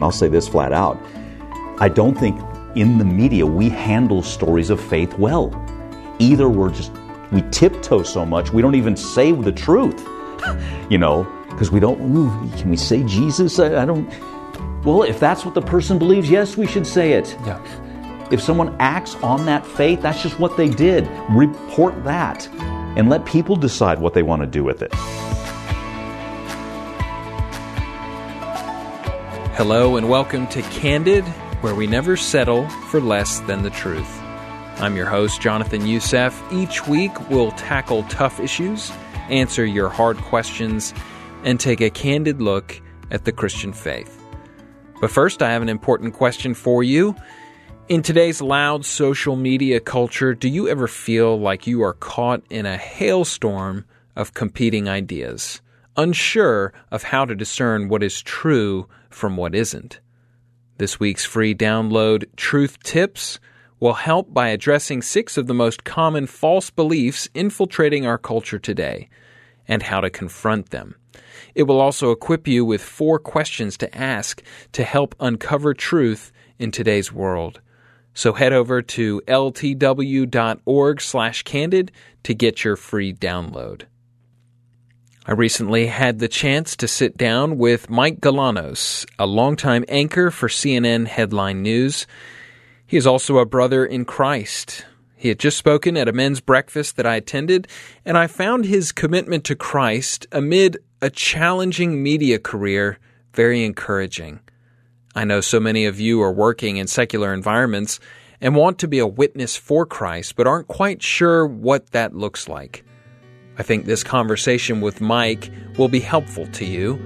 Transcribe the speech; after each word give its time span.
I'll 0.00 0.12
say 0.12 0.28
this 0.28 0.46
flat 0.48 0.72
out 0.72 1.02
I 1.78 1.88
don't 1.88 2.14
think 2.14 2.40
in 2.74 2.98
the 2.98 3.04
media 3.04 3.44
we 3.44 3.68
handle 3.68 4.22
stories 4.22 4.70
of 4.70 4.80
faith 4.80 5.18
well. 5.18 5.50
Either 6.18 6.48
we're 6.48 6.70
just, 6.70 6.90
we 7.30 7.42
tiptoe 7.50 8.02
so 8.02 8.24
much, 8.24 8.50
we 8.50 8.62
don't 8.62 8.74
even 8.74 8.96
say 8.96 9.32
the 9.32 9.52
truth, 9.52 10.06
you 10.90 10.96
know, 10.96 11.24
because 11.50 11.70
we 11.70 11.80
don't, 11.80 12.00
ooh, 12.00 12.30
can 12.58 12.70
we 12.70 12.76
say 12.76 13.02
Jesus? 13.04 13.58
I, 13.58 13.82
I 13.82 13.84
don't. 13.84 14.08
Well, 14.84 15.02
if 15.02 15.20
that's 15.20 15.44
what 15.44 15.54
the 15.54 15.60
person 15.60 15.98
believes, 15.98 16.30
yes, 16.30 16.56
we 16.56 16.66
should 16.66 16.86
say 16.86 17.12
it. 17.12 17.36
Yeah. 17.44 17.60
If 18.30 18.40
someone 18.40 18.74
acts 18.78 19.14
on 19.16 19.44
that 19.46 19.66
faith, 19.66 20.00
that's 20.00 20.22
just 20.22 20.38
what 20.38 20.56
they 20.56 20.68
did. 20.68 21.08
Report 21.30 22.04
that 22.04 22.48
and 22.96 23.10
let 23.10 23.24
people 23.26 23.56
decide 23.56 23.98
what 23.98 24.14
they 24.14 24.22
want 24.22 24.40
to 24.42 24.46
do 24.46 24.64
with 24.64 24.82
it. 24.82 24.92
Hello, 29.56 29.96
and 29.96 30.10
welcome 30.10 30.46
to 30.48 30.60
Candid, 30.64 31.24
where 31.62 31.74
we 31.74 31.86
never 31.86 32.14
settle 32.14 32.68
for 32.68 33.00
less 33.00 33.40
than 33.40 33.62
the 33.62 33.70
truth. 33.70 34.20
I'm 34.76 34.96
your 34.96 35.06
host, 35.06 35.40
Jonathan 35.40 35.86
Youssef. 35.86 36.38
Each 36.52 36.86
week, 36.86 37.30
we'll 37.30 37.52
tackle 37.52 38.02
tough 38.02 38.38
issues, 38.38 38.92
answer 39.30 39.64
your 39.64 39.88
hard 39.88 40.18
questions, 40.18 40.92
and 41.42 41.58
take 41.58 41.80
a 41.80 41.88
candid 41.88 42.42
look 42.42 42.82
at 43.10 43.24
the 43.24 43.32
Christian 43.32 43.72
faith. 43.72 44.22
But 45.00 45.10
first, 45.10 45.42
I 45.42 45.52
have 45.52 45.62
an 45.62 45.70
important 45.70 46.12
question 46.12 46.52
for 46.52 46.82
you. 46.82 47.16
In 47.88 48.02
today's 48.02 48.42
loud 48.42 48.84
social 48.84 49.36
media 49.36 49.80
culture, 49.80 50.34
do 50.34 50.50
you 50.50 50.68
ever 50.68 50.86
feel 50.86 51.40
like 51.40 51.66
you 51.66 51.82
are 51.82 51.94
caught 51.94 52.42
in 52.50 52.66
a 52.66 52.76
hailstorm 52.76 53.86
of 54.16 54.34
competing 54.34 54.86
ideas, 54.86 55.62
unsure 55.96 56.72
of 56.90 57.04
how 57.04 57.24
to 57.24 57.34
discern 57.34 57.88
what 57.88 58.02
is 58.02 58.22
true 58.22 58.88
from 59.10 59.36
what 59.36 59.54
isn't? 59.54 60.00
This 60.78 61.00
week's 61.00 61.24
free 61.24 61.54
download, 61.54 62.26
Truth 62.36 62.82
Tips, 62.82 63.38
will 63.80 63.94
help 63.94 64.32
by 64.32 64.48
addressing 64.48 65.02
six 65.02 65.36
of 65.36 65.46
the 65.46 65.54
most 65.54 65.84
common 65.84 66.26
false 66.26 66.70
beliefs 66.70 67.28
infiltrating 67.34 68.06
our 68.06 68.18
culture 68.18 68.58
today 68.58 69.08
and 69.68 69.82
how 69.82 70.00
to 70.00 70.10
confront 70.10 70.70
them. 70.70 70.94
It 71.54 71.64
will 71.64 71.80
also 71.80 72.10
equip 72.10 72.46
you 72.46 72.64
with 72.64 72.82
four 72.82 73.18
questions 73.18 73.76
to 73.78 73.96
ask 73.96 74.42
to 74.72 74.84
help 74.84 75.14
uncover 75.20 75.74
truth 75.74 76.32
in 76.58 76.70
today's 76.70 77.12
world. 77.12 77.60
So 78.14 78.32
head 78.32 78.52
over 78.52 78.80
to 78.82 79.20
ltw.org/candid 79.26 81.92
to 82.22 82.34
get 82.34 82.64
your 82.64 82.76
free 82.76 83.12
download. 83.12 83.82
I 85.28 85.32
recently 85.32 85.88
had 85.88 86.20
the 86.20 86.28
chance 86.28 86.76
to 86.76 86.86
sit 86.86 87.16
down 87.16 87.58
with 87.58 87.90
Mike 87.90 88.20
Galanos, 88.20 89.04
a 89.18 89.26
longtime 89.26 89.84
anchor 89.88 90.30
for 90.30 90.48
CNN 90.48 91.08
Headline 91.08 91.62
News. 91.62 92.06
He 92.86 92.96
is 92.96 93.08
also 93.08 93.38
a 93.38 93.44
brother 93.44 93.84
in 93.84 94.04
Christ. 94.04 94.86
He 95.16 95.28
had 95.28 95.40
just 95.40 95.58
spoken 95.58 95.96
at 95.96 96.06
a 96.06 96.12
men's 96.12 96.40
breakfast 96.40 96.94
that 96.94 97.06
I 97.06 97.16
attended, 97.16 97.66
and 98.04 98.16
I 98.16 98.28
found 98.28 98.66
his 98.66 98.92
commitment 98.92 99.42
to 99.46 99.56
Christ 99.56 100.28
amid 100.30 100.78
a 101.02 101.10
challenging 101.10 102.04
media 102.04 102.38
career 102.38 103.00
very 103.34 103.64
encouraging. 103.64 104.38
I 105.16 105.24
know 105.24 105.40
so 105.40 105.58
many 105.58 105.86
of 105.86 105.98
you 105.98 106.22
are 106.22 106.32
working 106.32 106.76
in 106.76 106.86
secular 106.86 107.34
environments 107.34 107.98
and 108.40 108.54
want 108.54 108.78
to 108.78 108.86
be 108.86 109.00
a 109.00 109.08
witness 109.08 109.56
for 109.56 109.86
Christ, 109.86 110.36
but 110.36 110.46
aren't 110.46 110.68
quite 110.68 111.02
sure 111.02 111.44
what 111.44 111.90
that 111.90 112.14
looks 112.14 112.48
like. 112.48 112.84
I 113.58 113.62
think 113.62 113.86
this 113.86 114.04
conversation 114.04 114.82
with 114.82 115.00
Mike 115.00 115.50
will 115.78 115.88
be 115.88 116.00
helpful 116.00 116.46
to 116.48 116.66
you. 116.66 117.00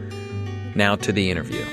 Now 0.75 0.97
to 0.97 1.13
the 1.13 1.31
interview. 1.31 1.65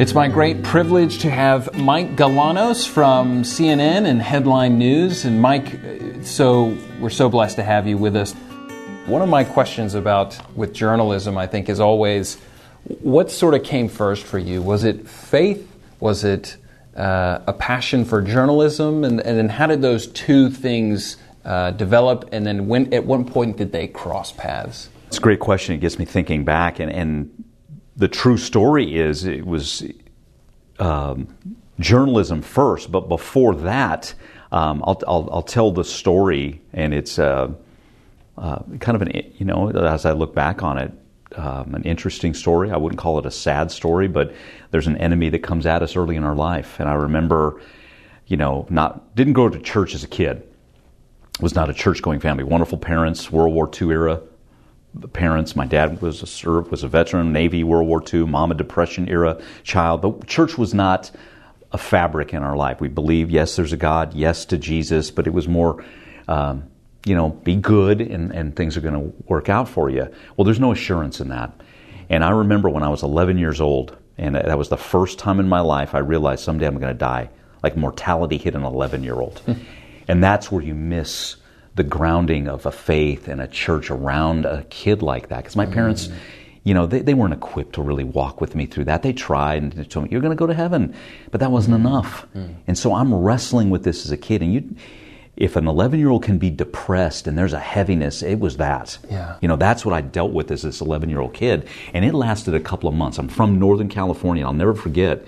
It's 0.00 0.14
my 0.14 0.28
great 0.28 0.62
privilege 0.62 1.18
to 1.18 1.30
have 1.30 1.74
Mike 1.74 2.16
Galanos 2.16 2.88
from 2.88 3.42
CNN 3.42 4.06
and 4.06 4.22
Headline 4.22 4.78
News. 4.78 5.26
And 5.26 5.42
Mike, 5.42 5.78
so 6.22 6.76
we're 6.98 7.10
so 7.10 7.28
blessed 7.28 7.56
to 7.56 7.62
have 7.62 7.86
you 7.86 7.98
with 7.98 8.16
us. 8.16 8.32
One 9.04 9.20
of 9.20 9.28
my 9.28 9.44
questions 9.44 9.94
about 9.94 10.38
with 10.56 10.72
journalism, 10.72 11.36
I 11.36 11.46
think, 11.46 11.68
is 11.68 11.80
always 11.80 12.38
what 12.84 13.30
sort 13.30 13.52
of 13.52 13.62
came 13.62 13.88
first 13.88 14.24
for 14.24 14.38
you? 14.38 14.62
Was 14.62 14.84
it 14.84 15.06
faith? 15.06 15.70
Was 16.00 16.24
it 16.24 16.56
uh, 16.96 17.40
a 17.46 17.52
passion 17.52 18.06
for 18.06 18.22
journalism? 18.22 19.04
And, 19.04 19.20
and 19.20 19.36
then 19.36 19.50
how 19.50 19.66
did 19.66 19.82
those 19.82 20.06
two 20.06 20.48
things 20.50 21.18
uh, 21.44 21.72
develop? 21.72 22.28
And 22.32 22.46
then 22.46 22.68
when, 22.68 22.92
at 22.92 23.04
what 23.04 23.26
point 23.26 23.56
did 23.56 23.72
they 23.72 23.88
cross 23.88 24.32
paths? 24.32 24.88
It's 25.08 25.18
a 25.18 25.20
great 25.20 25.40
question. 25.40 25.74
It 25.74 25.78
gets 25.78 25.98
me 25.98 26.04
thinking 26.04 26.44
back. 26.44 26.78
And, 26.78 26.90
and 26.90 27.44
the 27.96 28.08
true 28.08 28.36
story 28.36 28.98
is 28.98 29.24
it 29.24 29.46
was 29.46 29.84
um, 30.78 31.28
journalism 31.78 32.42
first, 32.42 32.90
but 32.90 33.08
before 33.08 33.54
that, 33.56 34.14
um, 34.50 34.82
I'll, 34.86 35.00
I'll, 35.06 35.28
I'll, 35.32 35.42
tell 35.42 35.70
the 35.70 35.84
story, 35.84 36.60
and 36.72 36.92
it's 36.92 37.18
uh, 37.18 37.52
uh, 38.36 38.58
kind 38.80 38.96
of 38.96 39.02
an, 39.02 39.32
you 39.38 39.46
know, 39.46 39.70
as 39.70 40.04
I 40.04 40.12
look 40.12 40.34
back 40.34 40.62
on 40.62 40.76
it, 40.76 40.92
um, 41.36 41.74
an 41.74 41.82
interesting 41.84 42.34
story. 42.34 42.70
I 42.70 42.76
wouldn't 42.76 42.98
call 42.98 43.18
it 43.18 43.26
a 43.26 43.30
sad 43.30 43.70
story, 43.70 44.08
but 44.08 44.34
there's 44.70 44.86
an 44.86 44.98
enemy 44.98 45.30
that 45.30 45.40
comes 45.40 45.64
at 45.66 45.82
us 45.82 45.96
early 45.96 46.16
in 46.16 46.24
our 46.24 46.34
life. 46.34 46.78
And 46.78 46.88
I 46.88 46.94
remember, 46.94 47.60
you 48.26 48.36
know, 48.36 48.66
not 48.68 49.14
didn't 49.14 49.32
go 49.32 49.48
to 49.48 49.58
church 49.58 49.94
as 49.94 50.04
a 50.04 50.08
kid. 50.08 50.46
Was 51.40 51.54
not 51.54 51.70
a 51.70 51.74
church 51.74 52.02
going 52.02 52.20
family. 52.20 52.44
Wonderful 52.44 52.78
parents, 52.78 53.30
World 53.32 53.54
War 53.54 53.70
II 53.80 53.90
era 53.90 54.20
parents. 55.12 55.56
My 55.56 55.66
dad 55.66 56.02
was 56.02 56.22
a 56.22 56.26
serv, 56.26 56.70
was 56.70 56.82
a 56.82 56.88
veteran, 56.88 57.32
Navy, 57.32 57.64
World 57.64 57.88
War 57.88 58.02
II, 58.12 58.26
mom 58.26 58.50
a 58.50 58.54
Depression 58.54 59.08
era 59.08 59.40
child. 59.62 60.02
But 60.02 60.26
church 60.26 60.58
was 60.58 60.74
not 60.74 61.10
a 61.72 61.78
fabric 61.78 62.34
in 62.34 62.42
our 62.42 62.56
life. 62.56 62.80
We 62.80 62.88
believe, 62.88 63.30
yes, 63.30 63.56
there's 63.56 63.72
a 63.72 63.78
God, 63.78 64.14
yes 64.14 64.44
to 64.46 64.58
Jesus, 64.58 65.10
but 65.10 65.26
it 65.26 65.32
was 65.32 65.48
more. 65.48 65.84
Um, 66.28 66.64
you 67.04 67.14
know, 67.14 67.30
be 67.30 67.56
good 67.56 68.00
and, 68.00 68.30
and 68.32 68.54
things 68.54 68.76
are 68.76 68.80
going 68.80 68.94
to 68.94 69.12
work 69.26 69.48
out 69.48 69.68
for 69.68 69.90
you. 69.90 70.08
Well, 70.36 70.44
there's 70.44 70.60
no 70.60 70.72
assurance 70.72 71.20
in 71.20 71.28
that. 71.28 71.52
And 72.08 72.22
I 72.22 72.30
remember 72.30 72.68
when 72.68 72.82
I 72.82 72.88
was 72.88 73.02
11 73.02 73.38
years 73.38 73.60
old, 73.60 73.96
and 74.18 74.36
that 74.36 74.56
was 74.56 74.68
the 74.68 74.76
first 74.76 75.18
time 75.18 75.40
in 75.40 75.48
my 75.48 75.60
life 75.60 75.94
I 75.94 75.98
realized 75.98 76.44
someday 76.44 76.66
I'm 76.66 76.78
going 76.78 76.92
to 76.92 76.98
die. 76.98 77.30
Like 77.62 77.76
mortality 77.76 78.38
hit 78.38 78.54
an 78.54 78.62
11 78.64 79.02
year 79.02 79.14
old. 79.14 79.40
and 80.12 80.22
that's 80.22 80.52
where 80.52 80.62
you 80.62 80.74
miss 80.74 81.36
the 81.74 81.82
grounding 81.82 82.46
of 82.46 82.66
a 82.66 82.70
faith 82.70 83.28
and 83.28 83.40
a 83.40 83.48
church 83.48 83.90
around 83.90 84.44
a 84.44 84.62
kid 84.64 85.00
like 85.00 85.30
that. 85.30 85.38
Because 85.38 85.56
my 85.56 85.64
parents, 85.64 86.08
mm. 86.08 86.14
you 86.64 86.74
know, 86.74 86.84
they, 86.84 87.00
they 87.00 87.14
weren't 87.14 87.32
equipped 87.32 87.76
to 87.76 87.82
really 87.82 88.04
walk 88.04 88.38
with 88.38 88.54
me 88.54 88.66
through 88.66 88.84
that. 88.84 89.02
They 89.02 89.14
tried 89.14 89.62
and 89.62 89.72
they 89.72 89.84
told 89.84 90.04
me, 90.04 90.12
you're 90.12 90.20
going 90.20 90.36
to 90.36 90.38
go 90.38 90.46
to 90.46 90.52
heaven. 90.52 90.94
But 91.30 91.40
that 91.40 91.50
wasn't 91.50 91.76
mm. 91.76 91.86
enough. 91.86 92.26
Mm. 92.36 92.56
And 92.66 92.76
so 92.76 92.94
I'm 92.94 93.14
wrestling 93.14 93.70
with 93.70 93.84
this 93.84 94.04
as 94.04 94.12
a 94.12 94.18
kid. 94.18 94.42
And 94.42 94.52
you, 94.52 94.76
if 95.34 95.56
an 95.56 95.66
11 95.66 95.98
year 95.98 96.10
old 96.10 96.24
can 96.24 96.36
be 96.36 96.50
depressed 96.50 97.26
and 97.26 97.38
there's 97.38 97.54
a 97.54 97.58
heaviness, 97.58 98.22
it 98.22 98.38
was 98.38 98.58
that. 98.58 98.98
Yeah. 99.10 99.38
You 99.40 99.48
know, 99.48 99.56
that's 99.56 99.82
what 99.82 99.94
I 99.94 100.02
dealt 100.02 100.32
with 100.32 100.50
as 100.50 100.60
this 100.60 100.82
11 100.82 101.08
year 101.08 101.20
old 101.20 101.32
kid. 101.32 101.66
And 101.94 102.04
it 102.04 102.12
lasted 102.12 102.52
a 102.52 102.60
couple 102.60 102.86
of 102.86 102.94
months. 102.94 103.16
I'm 103.16 103.28
from 103.28 103.58
Northern 103.58 103.88
California. 103.88 104.44
I'll 104.44 104.52
never 104.52 104.74
forget 104.74 105.24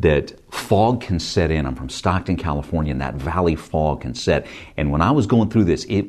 that 0.00 0.32
fog 0.52 1.00
can 1.00 1.20
set 1.20 1.50
in. 1.50 1.66
I'm 1.66 1.74
from 1.74 1.88
Stockton, 1.88 2.36
California, 2.36 2.92
and 2.92 3.00
that 3.00 3.14
valley 3.14 3.56
fog 3.56 4.02
can 4.02 4.14
set. 4.14 4.46
And 4.76 4.90
when 4.90 5.00
I 5.00 5.10
was 5.10 5.26
going 5.26 5.50
through 5.50 5.64
this, 5.64 5.84
it, 5.84 6.06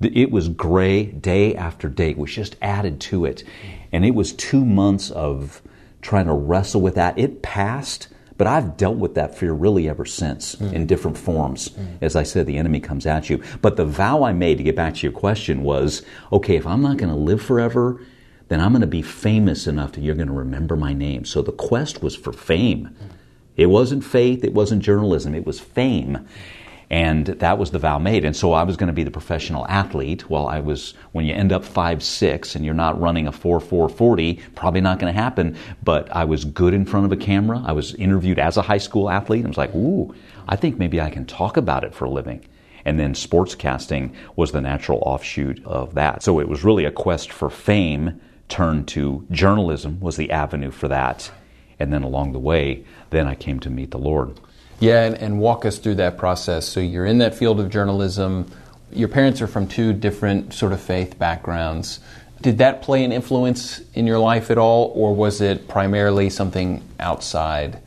it 0.00 0.30
was 0.30 0.48
gray 0.48 1.06
day 1.06 1.54
after 1.56 1.88
day. 1.88 2.10
It 2.10 2.18
was 2.18 2.32
just 2.32 2.56
added 2.62 3.00
to 3.02 3.24
it. 3.24 3.44
And 3.90 4.04
it 4.04 4.14
was 4.14 4.32
two 4.32 4.64
months 4.64 5.10
of 5.10 5.60
trying 6.02 6.26
to 6.26 6.32
wrestle 6.32 6.80
with 6.80 6.94
that. 6.94 7.18
It 7.18 7.42
passed 7.42 8.08
but 8.42 8.46
I've 8.46 8.76
dealt 8.76 8.96
with 8.96 9.14
that 9.14 9.36
fear 9.36 9.52
really 9.52 9.88
ever 9.88 10.04
since 10.04 10.56
mm. 10.56 10.72
in 10.72 10.86
different 10.86 11.16
forms. 11.16 11.68
Mm. 11.68 11.98
As 12.00 12.16
I 12.16 12.24
said, 12.24 12.46
the 12.46 12.58
enemy 12.58 12.80
comes 12.80 13.06
at 13.06 13.30
you. 13.30 13.40
But 13.60 13.76
the 13.76 13.84
vow 13.84 14.24
I 14.24 14.32
made 14.32 14.58
to 14.58 14.64
get 14.64 14.74
back 14.74 14.94
to 14.94 15.02
your 15.02 15.12
question 15.12 15.62
was 15.62 16.02
okay, 16.32 16.56
if 16.56 16.66
I'm 16.66 16.82
not 16.82 16.96
going 16.96 17.12
to 17.12 17.16
live 17.16 17.40
forever, 17.40 18.04
then 18.48 18.60
I'm 18.60 18.72
going 18.72 18.80
to 18.80 18.88
be 18.88 19.00
famous 19.00 19.68
enough 19.68 19.92
that 19.92 20.00
you're 20.00 20.16
going 20.16 20.26
to 20.26 20.34
remember 20.34 20.74
my 20.74 20.92
name. 20.92 21.24
So 21.24 21.40
the 21.40 21.52
quest 21.52 22.02
was 22.02 22.16
for 22.16 22.32
fame. 22.32 22.86
Mm. 22.88 23.10
It 23.56 23.66
wasn't 23.66 24.04
faith, 24.04 24.44
it 24.44 24.54
wasn't 24.54 24.82
journalism, 24.82 25.34
it 25.34 25.46
was 25.46 25.60
fame. 25.60 26.26
And 26.92 27.26
that 27.26 27.56
was 27.56 27.70
the 27.70 27.78
vow 27.78 27.98
made. 27.98 28.22
And 28.26 28.36
so 28.36 28.52
I 28.52 28.64
was 28.64 28.76
going 28.76 28.88
to 28.88 28.92
be 28.92 29.02
the 29.02 29.10
professional 29.10 29.66
athlete. 29.66 30.28
Well, 30.28 30.46
I 30.46 30.60
was, 30.60 30.92
when 31.12 31.24
you 31.24 31.32
end 31.32 31.50
up 31.50 31.64
five 31.64 32.02
six 32.02 32.54
and 32.54 32.66
you're 32.66 32.74
not 32.74 33.00
running 33.00 33.26
a 33.26 33.32
4 33.32 33.60
4 33.60 33.88
40, 33.88 34.34
probably 34.54 34.82
not 34.82 34.98
going 34.98 35.12
to 35.12 35.18
happen. 35.18 35.56
But 35.82 36.14
I 36.14 36.24
was 36.24 36.44
good 36.44 36.74
in 36.74 36.84
front 36.84 37.06
of 37.06 37.12
a 37.12 37.16
camera. 37.16 37.62
I 37.64 37.72
was 37.72 37.94
interviewed 37.94 38.38
as 38.38 38.58
a 38.58 38.62
high 38.62 38.78
school 38.78 39.08
athlete. 39.08 39.46
I 39.46 39.48
was 39.48 39.56
like, 39.56 39.74
ooh, 39.74 40.14
I 40.46 40.56
think 40.56 40.78
maybe 40.78 41.00
I 41.00 41.08
can 41.08 41.24
talk 41.24 41.56
about 41.56 41.82
it 41.82 41.94
for 41.94 42.04
a 42.04 42.10
living. 42.10 42.44
And 42.84 43.00
then 43.00 43.14
sportscasting 43.14 44.14
was 44.36 44.52
the 44.52 44.60
natural 44.60 44.98
offshoot 45.06 45.64
of 45.64 45.94
that. 45.94 46.22
So 46.22 46.40
it 46.40 46.48
was 46.48 46.62
really 46.62 46.84
a 46.84 46.90
quest 46.90 47.32
for 47.32 47.48
fame 47.48 48.20
turned 48.50 48.86
to 48.88 49.26
journalism 49.30 49.98
was 50.00 50.16
the 50.16 50.30
avenue 50.30 50.70
for 50.70 50.88
that. 50.88 51.30
And 51.78 51.92
then 51.92 52.02
along 52.02 52.32
the 52.32 52.38
way, 52.38 52.84
then 53.10 53.26
I 53.26 53.34
came 53.34 53.60
to 53.60 53.70
meet 53.70 53.90
the 53.90 53.98
Lord. 53.98 54.38
Yeah, 54.80 55.04
and, 55.04 55.16
and 55.16 55.38
walk 55.38 55.64
us 55.64 55.78
through 55.78 55.96
that 55.96 56.18
process. 56.18 56.66
So 56.66 56.80
you're 56.80 57.06
in 57.06 57.18
that 57.18 57.34
field 57.34 57.60
of 57.60 57.70
journalism. 57.70 58.50
Your 58.90 59.08
parents 59.08 59.40
are 59.40 59.46
from 59.46 59.68
two 59.68 59.92
different 59.92 60.52
sort 60.52 60.72
of 60.72 60.80
faith 60.80 61.18
backgrounds. 61.18 62.00
did 62.40 62.58
that 62.58 62.82
play 62.82 63.04
an 63.04 63.12
influence 63.12 63.80
in 63.94 64.06
your 64.06 64.18
life 64.18 64.50
at 64.50 64.58
all, 64.58 64.92
or 64.96 65.14
was 65.14 65.40
it 65.40 65.68
primarily 65.68 66.28
something 66.28 66.82
outside 66.98 67.80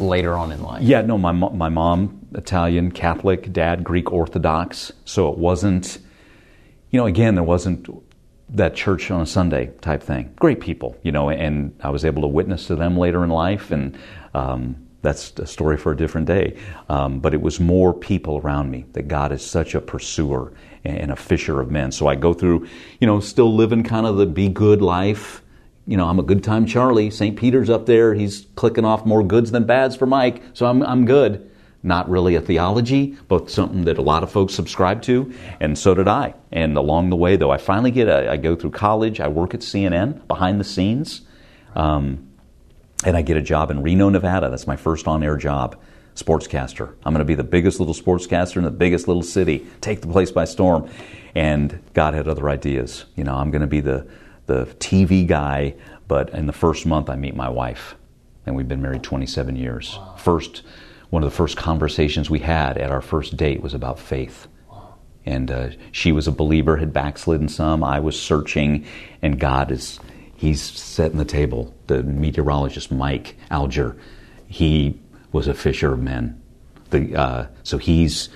later 0.00 0.34
on 0.36 0.50
in 0.50 0.62
life? 0.62 0.82
Yeah, 0.82 1.02
no, 1.02 1.16
my, 1.16 1.32
my 1.32 1.68
mom, 1.68 2.26
Italian, 2.34 2.90
Catholic, 2.90 3.52
dad, 3.52 3.84
Greek 3.84 4.12
Orthodox. 4.12 4.92
So 5.04 5.30
it 5.32 5.38
wasn't, 5.38 5.98
you 6.90 6.98
know, 6.98 7.06
again, 7.06 7.36
there 7.36 7.44
wasn't 7.44 7.88
that 8.54 8.74
church 8.74 9.10
on 9.10 9.20
a 9.20 9.26
Sunday 9.26 9.70
type 9.80 10.02
thing. 10.02 10.32
Great 10.36 10.60
people, 10.60 10.96
you 11.02 11.12
know, 11.12 11.30
and 11.30 11.74
I 11.82 11.90
was 11.90 12.04
able 12.04 12.22
to 12.22 12.28
witness 12.28 12.66
to 12.66 12.76
them 12.76 12.96
later 12.96 13.22
in 13.22 13.30
life, 13.30 13.70
and 13.70 13.96
um, 14.34 14.76
that's 15.02 15.32
a 15.38 15.46
story 15.46 15.76
for 15.76 15.92
a 15.92 15.96
different 15.96 16.26
day. 16.26 16.58
Um, 16.88 17.20
but 17.20 17.32
it 17.32 17.40
was 17.40 17.60
more 17.60 17.94
people 17.94 18.38
around 18.38 18.70
me 18.70 18.86
that 18.92 19.08
God 19.08 19.32
is 19.32 19.44
such 19.44 19.74
a 19.74 19.80
pursuer 19.80 20.52
and 20.84 21.10
a 21.10 21.16
fisher 21.16 21.60
of 21.60 21.70
men. 21.70 21.92
So 21.92 22.06
I 22.06 22.14
go 22.14 22.32
through, 22.32 22.66
you 23.00 23.06
know, 23.06 23.20
still 23.20 23.54
living 23.54 23.82
kind 23.82 24.06
of 24.06 24.16
the 24.16 24.26
be 24.26 24.48
good 24.48 24.82
life. 24.82 25.42
You 25.86 25.96
know, 25.96 26.06
I'm 26.06 26.18
a 26.18 26.22
good 26.22 26.42
time 26.44 26.66
Charlie. 26.66 27.10
St. 27.10 27.36
Peter's 27.36 27.70
up 27.70 27.86
there. 27.86 28.14
He's 28.14 28.46
clicking 28.56 28.84
off 28.84 29.04
more 29.04 29.22
goods 29.22 29.50
than 29.50 29.64
bads 29.64 29.96
for 29.96 30.06
Mike. 30.06 30.42
So 30.54 30.66
I'm, 30.66 30.82
I'm 30.82 31.04
good. 31.04 31.49
Not 31.82 32.10
really 32.10 32.34
a 32.34 32.40
theology, 32.40 33.16
but 33.28 33.50
something 33.50 33.84
that 33.84 33.96
a 33.96 34.02
lot 34.02 34.22
of 34.22 34.30
folks 34.30 34.54
subscribe 34.54 35.00
to, 35.02 35.32
and 35.60 35.78
so 35.78 35.94
did 35.94 36.08
I. 36.08 36.34
And 36.52 36.76
along 36.76 37.10
the 37.10 37.16
way, 37.16 37.36
though, 37.36 37.50
I 37.50 37.56
finally 37.56 37.90
get 37.90 38.08
a, 38.08 38.30
I 38.30 38.36
go 38.36 38.54
through 38.54 38.72
college. 38.72 39.20
I 39.20 39.28
work 39.28 39.54
at 39.54 39.60
CNN 39.60 40.26
behind 40.28 40.60
the 40.60 40.64
scenes. 40.64 41.22
Um, 41.74 42.30
and 43.04 43.16
I 43.16 43.22
get 43.22 43.36
a 43.36 43.42
job 43.42 43.70
in 43.70 43.82
Reno, 43.82 44.10
Nevada. 44.10 44.50
That's 44.50 44.66
my 44.66 44.76
first 44.76 45.08
on 45.08 45.22
air 45.22 45.36
job 45.36 45.80
sportscaster. 46.14 46.92
I'm 47.04 47.14
going 47.14 47.20
to 47.20 47.24
be 47.24 47.34
the 47.34 47.44
biggest 47.44 47.80
little 47.80 47.94
sportscaster 47.94 48.56
in 48.56 48.64
the 48.64 48.70
biggest 48.70 49.08
little 49.08 49.22
city, 49.22 49.66
take 49.80 50.00
the 50.00 50.08
place 50.08 50.30
by 50.30 50.44
storm. 50.44 50.90
And 51.34 51.82
God 51.94 52.14
had 52.14 52.28
other 52.28 52.48
ideas. 52.50 53.06
You 53.16 53.24
know, 53.24 53.34
I'm 53.34 53.50
going 53.50 53.62
to 53.62 53.66
be 53.66 53.80
the, 53.80 54.06
the 54.46 54.66
TV 54.78 55.26
guy, 55.26 55.74
but 56.08 56.30
in 56.30 56.46
the 56.46 56.52
first 56.52 56.84
month, 56.84 57.08
I 57.08 57.16
meet 57.16 57.34
my 57.34 57.48
wife. 57.48 57.94
And 58.44 58.56
we've 58.56 58.68
been 58.68 58.82
married 58.82 59.02
27 59.02 59.56
years. 59.56 59.98
First, 60.16 60.62
one 61.10 61.22
of 61.22 61.30
the 61.30 61.36
first 61.36 61.56
conversations 61.56 62.30
we 62.30 62.38
had 62.38 62.78
at 62.78 62.90
our 62.90 63.02
first 63.02 63.36
date 63.36 63.62
was 63.62 63.74
about 63.74 63.98
faith. 63.98 64.46
And 65.26 65.50
uh, 65.50 65.70
she 65.92 66.12
was 66.12 66.26
a 66.26 66.32
believer, 66.32 66.78
had 66.78 66.92
backslidden 66.92 67.48
some. 67.48 67.84
I 67.84 68.00
was 68.00 68.20
searching, 68.20 68.86
and 69.20 69.38
God 69.38 69.70
is, 69.70 70.00
He's 70.40 70.62
setting 70.62 71.18
the 71.18 71.26
table. 71.26 71.74
The 71.86 72.02
meteorologist, 72.02 72.90
Mike 72.90 73.36
Alger, 73.50 73.94
he 74.48 74.98
was 75.32 75.46
a 75.46 75.52
fisher 75.52 75.92
of 75.92 76.00
men. 76.00 76.40
The, 76.88 77.14
uh, 77.14 77.46
so 77.62 77.76
he's 77.76 78.30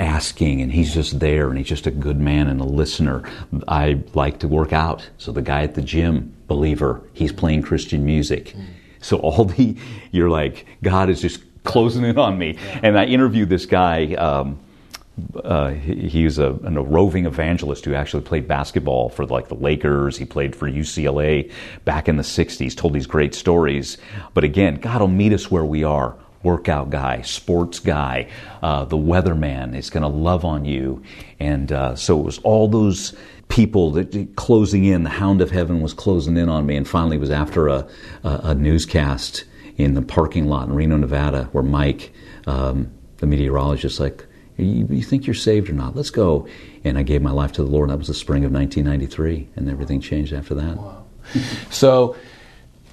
asking 0.00 0.60
and 0.60 0.72
he's 0.72 0.92
just 0.92 1.20
there 1.20 1.50
and 1.50 1.56
he's 1.56 1.68
just 1.68 1.86
a 1.86 1.92
good 1.92 2.18
man 2.18 2.48
and 2.48 2.60
a 2.60 2.64
listener. 2.64 3.22
I 3.68 4.02
like 4.14 4.40
to 4.40 4.48
work 4.48 4.72
out. 4.72 5.08
So 5.18 5.30
the 5.30 5.40
guy 5.40 5.62
at 5.62 5.74
the 5.74 5.82
gym, 5.82 6.34
believer, 6.48 7.00
he's 7.12 7.32
playing 7.32 7.62
Christian 7.62 8.04
music. 8.04 8.54
Mm. 8.56 8.64
So 9.00 9.18
all 9.18 9.44
the, 9.44 9.76
you're 10.10 10.30
like, 10.30 10.66
God 10.82 11.10
is 11.10 11.20
just 11.20 11.42
closing 11.68 12.04
in 12.04 12.18
on 12.18 12.36
me. 12.38 12.58
And 12.82 12.98
I 12.98 13.04
interviewed 13.04 13.50
this 13.50 13.66
guy, 13.66 14.14
um, 14.14 14.58
uh, 15.44 15.70
he, 15.70 16.08
he, 16.08 16.24
was 16.24 16.38
a, 16.38 16.52
a, 16.64 16.82
roving 16.82 17.26
evangelist 17.26 17.84
who 17.84 17.94
actually 17.94 18.22
played 18.22 18.48
basketball 18.48 19.10
for 19.10 19.26
like 19.26 19.48
the 19.48 19.54
Lakers. 19.54 20.16
He 20.16 20.24
played 20.24 20.56
for 20.56 20.68
UCLA 20.68 21.52
back 21.84 22.08
in 22.08 22.16
the 22.16 22.22
60s, 22.22 22.74
told 22.74 22.94
these 22.94 23.06
great 23.06 23.34
stories. 23.34 23.98
But 24.32 24.44
again, 24.44 24.76
God 24.76 25.00
will 25.00 25.08
meet 25.08 25.32
us 25.32 25.50
where 25.50 25.64
we 25.64 25.84
are. 25.84 26.16
Workout 26.42 26.88
guy, 26.90 27.22
sports 27.22 27.80
guy, 27.80 28.28
uh, 28.62 28.84
the 28.84 28.96
weatherman 28.96 29.76
is 29.76 29.90
going 29.90 30.04
to 30.04 30.08
love 30.08 30.44
on 30.44 30.64
you. 30.64 31.02
And 31.40 31.70
uh, 31.72 31.96
so 31.96 32.18
it 32.18 32.22
was 32.22 32.38
all 32.38 32.68
those 32.68 33.14
people 33.48 33.90
that 33.92 34.36
closing 34.36 34.84
in. 34.84 35.02
The 35.02 35.10
hound 35.10 35.40
of 35.40 35.50
heaven 35.50 35.80
was 35.80 35.92
closing 35.92 36.36
in 36.36 36.48
on 36.48 36.64
me. 36.64 36.76
And 36.76 36.86
finally, 36.86 37.18
was 37.18 37.30
after 37.30 37.66
a, 37.66 37.88
a, 38.22 38.40
a 38.44 38.54
newscast 38.54 39.44
in 39.78 39.94
the 39.94 40.02
parking 40.02 40.48
lot 40.48 40.68
in 40.68 40.74
Reno, 40.74 40.96
Nevada, 40.96 41.44
where 41.52 41.62
Mike, 41.62 42.12
um, 42.46 42.90
the 43.18 43.26
meteorologist, 43.26 44.00
like, 44.00 44.26
you, 44.56 44.86
you, 44.90 45.02
think 45.02 45.24
you're 45.24 45.34
saved 45.34 45.70
or 45.70 45.72
not? 45.72 45.94
Let's 45.94 46.10
go. 46.10 46.48
And 46.82 46.98
I 46.98 47.04
gave 47.04 47.22
my 47.22 47.30
life 47.30 47.52
to 47.52 47.62
the 47.62 47.70
Lord. 47.70 47.90
That 47.90 47.98
was 47.98 48.08
the 48.08 48.14
spring 48.14 48.44
of 48.44 48.50
1993, 48.50 49.50
and 49.54 49.70
everything 49.70 50.00
changed 50.00 50.32
after 50.32 50.54
that. 50.56 50.76
Wow. 50.76 51.04
so, 51.70 52.16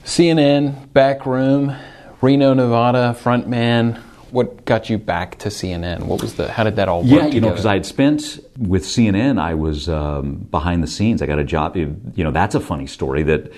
CNN, 0.03 0.93
back 0.93 1.25
room, 1.25 1.75
Reno, 2.21 2.53
Nevada, 2.53 3.15
front 3.15 3.47
man. 3.47 3.95
What 4.29 4.65
got 4.65 4.89
you 4.89 4.99
back 4.99 5.39
to 5.39 5.49
CNN? 5.49 6.03
What 6.03 6.21
was 6.21 6.35
the? 6.35 6.51
How 6.51 6.63
did 6.63 6.75
that 6.75 6.87
all 6.87 7.01
work? 7.01 7.09
Yeah, 7.09 7.15
you 7.15 7.23
together? 7.23 7.41
know, 7.41 7.49
because 7.49 7.65
I 7.65 7.73
had 7.73 7.85
spent 7.85 8.39
with 8.59 8.83
CNN, 8.83 9.39
I 9.39 9.53
was 9.53 9.87
um, 9.87 10.35
behind 10.51 10.83
the 10.83 10.87
scenes. 10.87 11.21
I 11.21 11.25
got 11.25 11.39
a 11.39 11.43
job. 11.43 11.77
You 11.77 11.95
know, 12.17 12.31
that's 12.31 12.53
a 12.53 12.59
funny 12.59 12.85
story. 12.85 13.23
That 13.23 13.51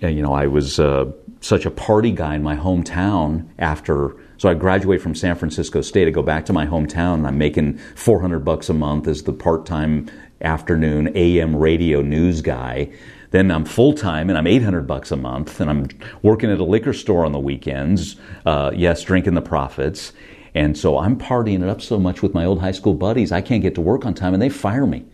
you 0.00 0.22
know, 0.22 0.32
I 0.32 0.46
was 0.46 0.78
uh, 0.78 1.10
such 1.40 1.66
a 1.66 1.70
party 1.70 2.10
guy 2.10 2.34
in 2.34 2.42
my 2.42 2.56
hometown 2.56 3.48
after 3.58 4.16
so 4.36 4.48
I 4.48 4.54
graduate 4.54 5.00
from 5.00 5.14
San 5.14 5.36
Francisco 5.36 5.80
State. 5.80 6.08
I 6.08 6.10
go 6.10 6.22
back 6.22 6.44
to 6.46 6.52
my 6.52 6.66
hometown 6.66 7.14
and 7.14 7.26
I'm 7.26 7.38
making 7.38 7.78
400 7.94 8.40
bucks 8.40 8.68
a 8.68 8.74
month 8.74 9.06
as 9.06 9.22
the 9.22 9.32
part-time 9.32 10.10
afternoon 10.40 11.12
AM 11.14 11.56
radio 11.56 12.02
news 12.02 12.42
guy. 12.42 12.90
Then 13.30 13.50
I'm 13.50 13.64
full 13.64 13.94
time 13.94 14.28
and 14.28 14.36
I'm 14.36 14.46
800 14.46 14.86
bucks 14.86 15.10
a 15.12 15.16
month 15.16 15.60
and 15.60 15.70
I'm 15.70 15.88
working 16.22 16.50
at 16.50 16.58
a 16.58 16.64
liquor 16.64 16.92
store 16.92 17.24
on 17.24 17.32
the 17.32 17.38
weekends. 17.38 18.16
Uh, 18.44 18.70
yes, 18.74 19.02
drinking 19.02 19.34
the 19.34 19.42
profits. 19.42 20.12
And 20.54 20.76
so 20.76 20.98
I'm 20.98 21.18
partying 21.18 21.62
it 21.62 21.68
up 21.68 21.80
so 21.80 21.98
much 21.98 22.22
with 22.22 22.34
my 22.34 22.44
old 22.44 22.60
high 22.60 22.72
school 22.72 22.94
buddies, 22.94 23.32
I 23.32 23.40
can't 23.40 23.62
get 23.62 23.74
to 23.76 23.80
work 23.80 24.04
on 24.04 24.14
time 24.14 24.34
and 24.34 24.42
they 24.42 24.48
fire 24.48 24.86
me. 24.86 25.04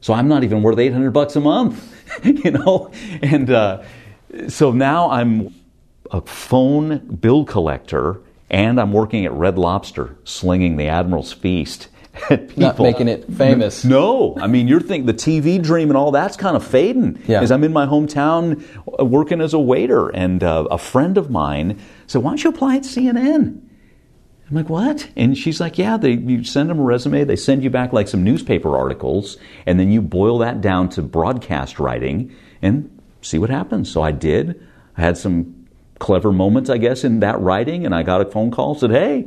So 0.00 0.14
I'm 0.14 0.28
not 0.28 0.44
even 0.44 0.62
worth 0.62 0.78
800 0.78 1.10
bucks 1.10 1.36
a 1.36 1.40
month, 1.40 1.94
you 2.24 2.52
know? 2.52 2.90
And 3.22 3.50
uh, 3.50 3.82
so 4.48 4.72
now 4.72 5.10
I'm 5.10 5.54
a 6.10 6.20
phone 6.22 6.98
bill 6.98 7.44
collector 7.44 8.20
and 8.50 8.80
I'm 8.80 8.92
working 8.92 9.26
at 9.26 9.32
Red 9.32 9.58
Lobster, 9.58 10.16
slinging 10.24 10.76
the 10.76 10.88
Admiral's 10.88 11.32
Feast 11.32 11.88
at 12.30 12.48
people. 12.48 12.62
Not 12.62 12.78
making 12.78 13.08
it 13.08 13.26
famous. 13.32 13.84
No, 13.84 14.36
I 14.40 14.46
mean 14.46 14.68
you're 14.68 14.80
thinking 14.80 15.06
the 15.06 15.14
TV 15.14 15.62
dream 15.62 15.90
and 15.90 15.96
all 15.96 16.10
that's 16.10 16.36
kind 16.36 16.56
of 16.56 16.66
fading. 16.66 17.22
Yeah. 17.26 17.40
As 17.40 17.50
I'm 17.50 17.64
in 17.64 17.72
my 17.72 17.86
hometown 17.86 18.64
uh, 18.98 19.04
working 19.04 19.40
as 19.40 19.52
a 19.52 19.58
waiter, 19.58 20.08
and 20.08 20.42
uh, 20.42 20.66
a 20.70 20.78
friend 20.78 21.18
of 21.18 21.30
mine 21.30 21.78
said, 22.06 22.22
"Why 22.22 22.30
don't 22.30 22.42
you 22.42 22.50
apply 22.50 22.76
at 22.76 22.82
CNN?" 22.82 23.60
I'm 24.48 24.56
like, 24.56 24.70
"What?" 24.70 25.10
And 25.16 25.36
she's 25.36 25.60
like, 25.60 25.78
"Yeah, 25.78 25.96
they 25.96 26.12
you 26.12 26.42
send 26.42 26.70
them 26.70 26.78
a 26.78 26.82
resume, 26.82 27.24
they 27.24 27.36
send 27.36 27.62
you 27.62 27.70
back 27.70 27.92
like 27.92 28.08
some 28.08 28.24
newspaper 28.24 28.76
articles, 28.76 29.36
and 29.66 29.78
then 29.78 29.90
you 29.90 30.00
boil 30.00 30.38
that 30.38 30.60
down 30.60 30.88
to 30.90 31.02
broadcast 31.02 31.78
writing 31.78 32.32
and 32.62 32.90
see 33.20 33.38
what 33.38 33.50
happens." 33.50 33.90
So 33.90 34.02
I 34.02 34.12
did. 34.12 34.60
I 34.96 35.02
had 35.02 35.18
some 35.18 35.66
clever 35.98 36.32
moments, 36.32 36.70
I 36.70 36.78
guess, 36.78 37.04
in 37.04 37.20
that 37.20 37.40
writing. 37.40 37.84
And 37.84 37.94
I 37.94 38.02
got 38.02 38.20
a 38.20 38.24
phone 38.24 38.50
call, 38.50 38.74
said, 38.74 38.90
"Hey, 38.90 39.26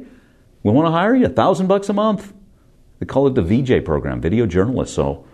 we 0.63 0.71
want 0.71 0.87
to 0.87 0.91
hire 0.91 1.15
you, 1.15 1.27
a 1.27 1.29
thousand 1.29 1.67
bucks 1.67 1.89
a 1.89 1.93
month." 1.93 2.33
They 2.99 3.05
call 3.05 3.27
it 3.27 3.35
the 3.35 3.41
VJ 3.41 3.83
program, 3.85 4.21
video 4.21 4.45
journalist. 4.45 4.93
So, 4.93 5.25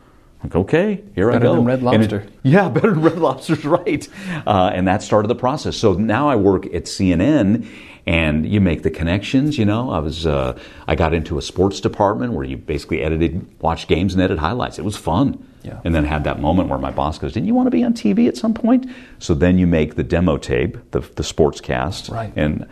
like, 0.44 0.56
okay, 0.56 1.04
here 1.16 1.32
better 1.32 1.46
I 1.46 1.50
go. 1.50 1.56
Than 1.56 1.66
Red 1.66 1.84
Lobster. 1.84 2.20
It, 2.20 2.32
yeah, 2.44 2.70
better 2.70 2.92
than 2.92 3.02
Red 3.02 3.18
Lobster's 3.18 3.66
right. 3.66 4.08
Uh, 4.46 4.72
and 4.74 4.88
that 4.88 5.02
started 5.02 5.28
the 5.28 5.36
process. 5.36 5.76
So 5.78 5.94
now 5.94 6.30
I 6.30 6.36
work 6.36 6.66
at 6.68 6.84
CNN, 6.84 7.68
and 8.06 8.48
you 8.48 8.62
make 8.62 8.84
the 8.84 8.92
connections. 8.92 9.58
You 9.58 9.66
know, 9.66 9.90
I 9.92 10.00
was 10.00 10.28
uh, 10.28 10.58
I 10.88 10.96
got 10.96 11.14
into 11.14 11.38
a 11.38 11.42
sports 11.42 11.80
department 11.80 12.34
where 12.34 12.46
you 12.46 12.56
basically 12.56 13.02
edited, 13.02 13.46
watched 13.62 13.88
games, 13.88 14.14
and 14.14 14.22
edited 14.22 14.40
highlights. 14.40 14.78
It 14.78 14.86
was 14.86 14.96
fun. 14.96 15.44
Yeah. 15.64 15.82
And 15.84 15.94
then 15.94 16.06
had 16.06 16.24
that 16.24 16.40
moment 16.40 16.70
where 16.70 16.80
my 16.80 16.92
boss 16.92 17.18
goes, 17.18 17.34
"Didn't 17.34 17.48
you 17.48 17.56
want 17.56 17.68
to 17.68 17.72
be 17.72 17.84
on 17.84 17.94
TV 17.94 18.28
at 18.28 18.38
some 18.38 18.54
point?" 18.54 18.90
So 19.20 19.34
then 19.34 19.58
you 19.58 19.68
make 19.68 19.96
the 19.96 20.04
demo 20.04 20.38
tape, 20.38 20.78
the 20.92 21.00
the 21.00 21.24
sports 21.24 21.60
cast, 21.60 22.10
right. 22.10 22.32
and 22.36 22.66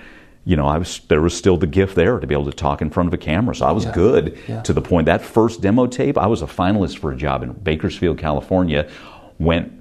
you 0.46 0.56
know, 0.56 0.68
I 0.68 0.78
was 0.78 1.00
there 1.08 1.22
was 1.22 1.36
still 1.36 1.58
the 1.58 1.68
gift 1.68 1.96
there 1.96 2.20
to 2.20 2.28
be 2.28 2.36
able 2.36 2.46
to 2.46 2.54
talk 2.54 2.82
in 2.82 2.92
front 2.92 3.08
of 3.08 3.14
a 3.14 3.18
camera. 3.18 3.56
So 3.56 3.66
I 3.66 3.72
was 3.72 3.86
yeah. 3.86 3.92
good 3.94 4.40
yeah. 4.48 4.62
to 4.62 4.74
the 4.74 4.82
point 4.82 5.08
that 5.08 5.22
first 5.22 5.62
demo 5.62 5.88
tape, 5.88 6.18
I 6.18 6.28
was 6.28 6.42
a 6.44 6.48
finalist 6.48 7.00
for 7.00 7.12
a 7.12 7.18
job 7.18 7.42
in 7.44 7.54
Bakersfield, 7.54 8.20
California. 8.20 8.90
Went 9.40 9.74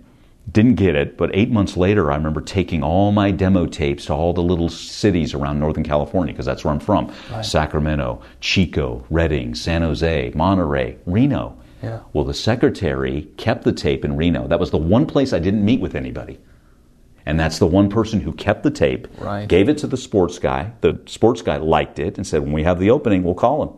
didn't 0.50 0.74
get 0.74 0.94
it, 0.94 1.16
but 1.16 1.30
eight 1.32 1.50
months 1.50 1.76
later, 1.76 2.12
I 2.12 2.16
remember 2.16 2.40
taking 2.40 2.82
all 2.82 3.12
my 3.12 3.30
demo 3.30 3.66
tapes 3.66 4.04
to 4.06 4.12
all 4.12 4.34
the 4.34 4.42
little 4.42 4.68
cities 4.68 5.32
around 5.32 5.58
Northern 5.58 5.84
California 5.84 6.34
because 6.34 6.44
that's 6.44 6.64
where 6.64 6.72
I'm 6.72 6.80
from 6.80 7.10
right. 7.30 7.44
Sacramento, 7.44 8.20
Chico, 8.40 9.06
Redding, 9.08 9.54
San 9.54 9.80
Jose, 9.82 10.32
Monterey, 10.34 10.98
Reno. 11.06 11.56
Yeah. 11.82 12.00
Well, 12.12 12.24
the 12.24 12.34
secretary 12.34 13.28
kept 13.36 13.64
the 13.64 13.72
tape 13.72 14.04
in 14.04 14.16
Reno. 14.16 14.46
That 14.46 14.60
was 14.60 14.70
the 14.70 14.78
one 14.78 15.06
place 15.06 15.32
I 15.32 15.38
didn't 15.38 15.64
meet 15.64 15.80
with 15.80 15.94
anybody. 15.94 16.38
And 17.26 17.40
that's 17.40 17.58
the 17.58 17.66
one 17.66 17.88
person 17.88 18.20
who 18.20 18.32
kept 18.32 18.62
the 18.62 18.70
tape, 18.70 19.08
right. 19.18 19.48
gave 19.48 19.68
it 19.68 19.78
to 19.78 19.86
the 19.86 19.96
sports 19.96 20.38
guy. 20.38 20.72
The 20.82 21.00
sports 21.06 21.40
guy 21.40 21.56
liked 21.56 21.98
it 21.98 22.18
and 22.18 22.26
said, 22.26 22.42
when 22.42 22.52
we 22.52 22.64
have 22.64 22.78
the 22.78 22.90
opening, 22.90 23.22
we'll 23.22 23.34
call 23.34 23.62
him. 23.62 23.70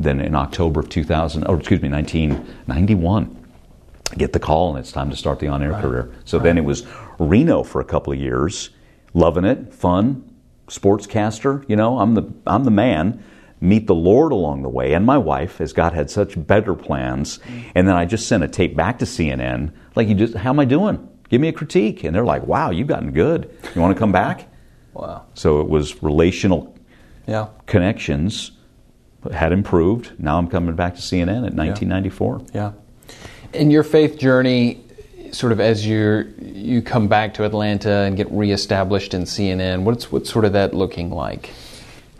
Then 0.00 0.20
in 0.20 0.34
October 0.34 0.80
of 0.80 0.88
2000, 0.88 1.44
or 1.46 1.58
excuse 1.58 1.82
me, 1.82 1.90
1991, 1.90 3.44
I 4.10 4.14
get 4.14 4.32
the 4.32 4.38
call 4.40 4.70
and 4.70 4.78
it's 4.78 4.92
time 4.92 5.10
to 5.10 5.16
start 5.16 5.38
the 5.38 5.48
on 5.48 5.62
air 5.62 5.72
right. 5.72 5.82
career. 5.82 6.14
So 6.24 6.38
right. 6.38 6.44
then 6.44 6.56
it 6.56 6.64
was 6.64 6.86
Reno 7.18 7.62
for 7.62 7.80
a 7.80 7.84
couple 7.84 8.12
of 8.12 8.18
years, 8.18 8.70
loving 9.12 9.44
it, 9.44 9.74
fun, 9.74 10.24
sportscaster, 10.68 11.68
you 11.68 11.76
know, 11.76 11.98
I'm 11.98 12.14
the, 12.14 12.32
I'm 12.46 12.64
the 12.64 12.70
man. 12.70 13.22
meet 13.60 13.86
the 13.86 13.94
Lord 13.94 14.32
along 14.32 14.62
the 14.62 14.68
way 14.68 14.94
and 14.94 15.04
my 15.04 15.18
wife, 15.18 15.60
as 15.60 15.72
God 15.72 15.92
had 15.92 16.10
such 16.10 16.46
better 16.46 16.74
plans. 16.74 17.38
Mm. 17.38 17.72
And 17.74 17.88
then 17.88 17.96
I 17.96 18.04
just 18.04 18.28
sent 18.28 18.44
a 18.44 18.48
tape 18.48 18.76
back 18.76 18.98
to 19.00 19.04
CNN, 19.04 19.72
like, 19.94 20.08
you 20.08 20.14
just, 20.14 20.34
how 20.34 20.50
am 20.50 20.60
I 20.60 20.64
doing? 20.64 21.08
Give 21.28 21.40
me 21.40 21.48
a 21.48 21.52
critique. 21.52 22.04
And 22.04 22.14
they're 22.14 22.24
like, 22.24 22.46
wow, 22.46 22.70
you've 22.70 22.86
gotten 22.88 23.12
good. 23.12 23.50
You 23.74 23.80
want 23.80 23.94
to 23.94 23.98
come 23.98 24.12
back? 24.12 24.48
Wow. 24.94 25.24
So 25.34 25.60
it 25.60 25.68
was 25.68 26.02
relational 26.02 26.74
Yeah. 27.26 27.48
connections 27.66 28.52
had 29.32 29.52
improved. 29.52 30.12
Now 30.18 30.38
I'm 30.38 30.48
coming 30.48 30.74
back 30.74 30.94
to 30.94 31.00
CNN 31.02 31.46
at 31.46 31.54
1994. 31.54 32.42
Yeah. 32.54 32.72
In 33.52 33.70
your 33.70 33.82
faith 33.82 34.18
journey, 34.18 34.80
sort 35.32 35.52
of 35.52 35.60
as 35.60 35.86
you 35.86 36.32
you 36.40 36.80
come 36.80 37.06
back 37.08 37.34
to 37.34 37.44
Atlanta 37.44 37.90
and 38.06 38.16
get 38.16 38.30
reestablished 38.30 39.12
in 39.14 39.22
CNN, 39.22 39.82
what's 39.82 40.10
what's 40.10 40.30
sort 40.30 40.44
of 40.44 40.52
that 40.54 40.74
looking 40.74 41.10
like? 41.10 41.50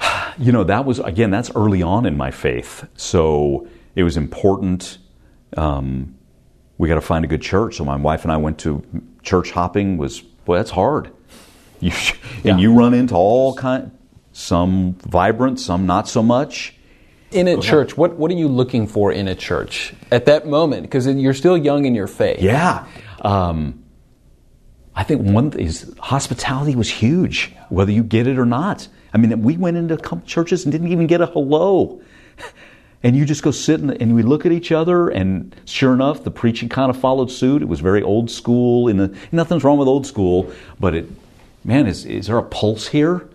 You 0.41 0.53
know, 0.53 0.63
that 0.63 0.85
was, 0.85 1.01
again, 1.01 1.31
that's 1.33 1.51
early 1.57 1.83
on 1.83 2.07
in 2.07 2.17
my 2.17 2.31
faith. 2.31 2.87
So 2.97 3.67
it 3.97 4.05
was 4.05 4.17
important. 4.17 4.99
Um, 5.57 6.15
we 6.79 6.89
got 6.89 6.95
to 6.95 7.01
find 7.01 7.25
a 7.25 7.29
good 7.29 7.43
church. 7.43 7.77
So 7.77 7.85
my 7.85 7.97
wife 7.97 8.23
and 8.23 8.33
I 8.33 8.37
went 8.37 8.59
to 8.61 8.83
church 9.23 9.51
hopping. 9.51 9.99
Was 9.99 10.21
boy, 10.21 10.57
that's 10.57 10.71
hard. 10.71 11.11
You, 11.81 11.93
Yeah. 12.43 12.53
And 12.53 12.61
you 12.61 12.75
run 12.75 12.93
into 12.93 13.15
all 13.15 13.55
kind, 13.55 13.93
some 14.33 14.95
vibrant, 14.95 15.61
some 15.61 15.87
not 15.87 16.09
so 16.09 16.25
much. 16.25 16.75
In 17.31 17.47
a 17.47 17.61
church, 17.61 17.97
what 17.97 18.17
what 18.17 18.33
are 18.33 18.35
you 18.35 18.49
looking 18.49 18.89
for 18.89 19.13
in 19.13 19.29
a 19.29 19.35
church 19.37 19.95
at 20.11 20.25
that 20.27 20.49
moment? 20.49 20.83
Because 20.83 21.07
you're 21.07 21.35
still 21.35 21.57
young 21.57 21.85
in 21.85 21.95
your 21.95 22.09
faith. 22.09 22.41
Yeah. 22.41 22.87
Um, 23.21 23.85
I 24.93 25.05
think 25.05 25.23
one 25.23 25.53
th- 25.53 25.65
is 25.65 25.95
hospitality 26.01 26.75
was 26.75 26.91
huge, 26.91 27.55
whether 27.69 27.93
you 27.93 28.03
get 28.03 28.27
it 28.27 28.39
or 28.39 28.47
not. 28.47 28.89
I 29.15 29.19
mean, 29.19 29.41
we 29.43 29.57
went 29.57 29.77
into 29.77 29.97
churches 30.27 30.65
and 30.65 30.73
didn't 30.73 30.89
even 30.89 31.07
get 31.07 31.21
a 31.21 31.27
hello. 31.27 32.03
And 33.03 33.17
you 33.17 33.25
just 33.25 33.43
go 33.43 33.53
sit 33.53 33.81
and, 33.81 33.91
and 34.03 34.15
we 34.15 34.23
look 34.23 34.45
at 34.45 34.51
each 34.51 34.73
other, 34.73 35.09
and 35.09 35.55
sure 35.67 35.95
enough, 35.95 36.25
the 36.25 36.33
preaching 36.33 36.69
kind 36.69 36.91
of 36.91 36.97
followed 36.97 37.31
suit. 37.31 37.63
It 37.63 37.69
was 37.69 37.79
very 37.81 38.03
old 38.03 38.31
school. 38.31 38.89
In 38.89 38.97
the, 38.97 39.17
nothing's 39.31 39.63
wrong 39.63 39.79
with 39.79 39.87
old 39.87 40.07
school, 40.07 40.53
but 40.81 40.95
it, 40.95 41.09
man, 41.65 41.87
is, 41.87 42.05
is 42.05 42.27
there 42.27 42.39
a 42.39 42.43
pulse 42.43 42.89
here? 42.89 43.29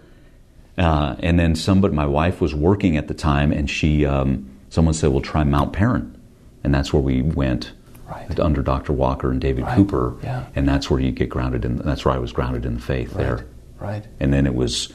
Uh, 0.77 1.15
and 1.19 1.39
then 1.39 1.55
somebody, 1.55 1.93
my 1.93 2.05
wife 2.05 2.41
was 2.41 2.53
working 2.53 2.97
at 2.97 3.07
the 3.07 3.13
time, 3.13 3.51
and 3.53 3.69
she, 3.69 4.05
um, 4.05 4.49
someone 4.69 4.93
said, 4.93 5.11
"Well, 5.11 5.21
try 5.21 5.43
Mount 5.43 5.71
Paran," 5.71 6.19
and 6.63 6.73
that's 6.73 6.91
where 6.91 7.01
we 7.01 7.21
went 7.21 7.71
Right. 8.09 8.39
under 8.39 8.61
Dr. 8.61 8.91
Walker 8.93 9.31
and 9.31 9.39
David 9.39 9.65
Cooper, 9.67 10.15
yeah. 10.21 10.45
and 10.55 10.67
that's 10.67 10.89
where 10.89 10.99
you 10.99 11.11
get 11.11 11.29
grounded 11.29 11.63
in. 11.63 11.77
That's 11.77 12.05
where 12.05 12.13
I 12.13 12.17
was 12.17 12.31
grounded 12.31 12.65
in 12.65 12.75
the 12.75 12.81
faith 12.81 13.13
there. 13.13 13.45
Right. 13.79 14.05
And 14.19 14.33
then 14.33 14.45
it 14.45 14.53
was, 14.53 14.91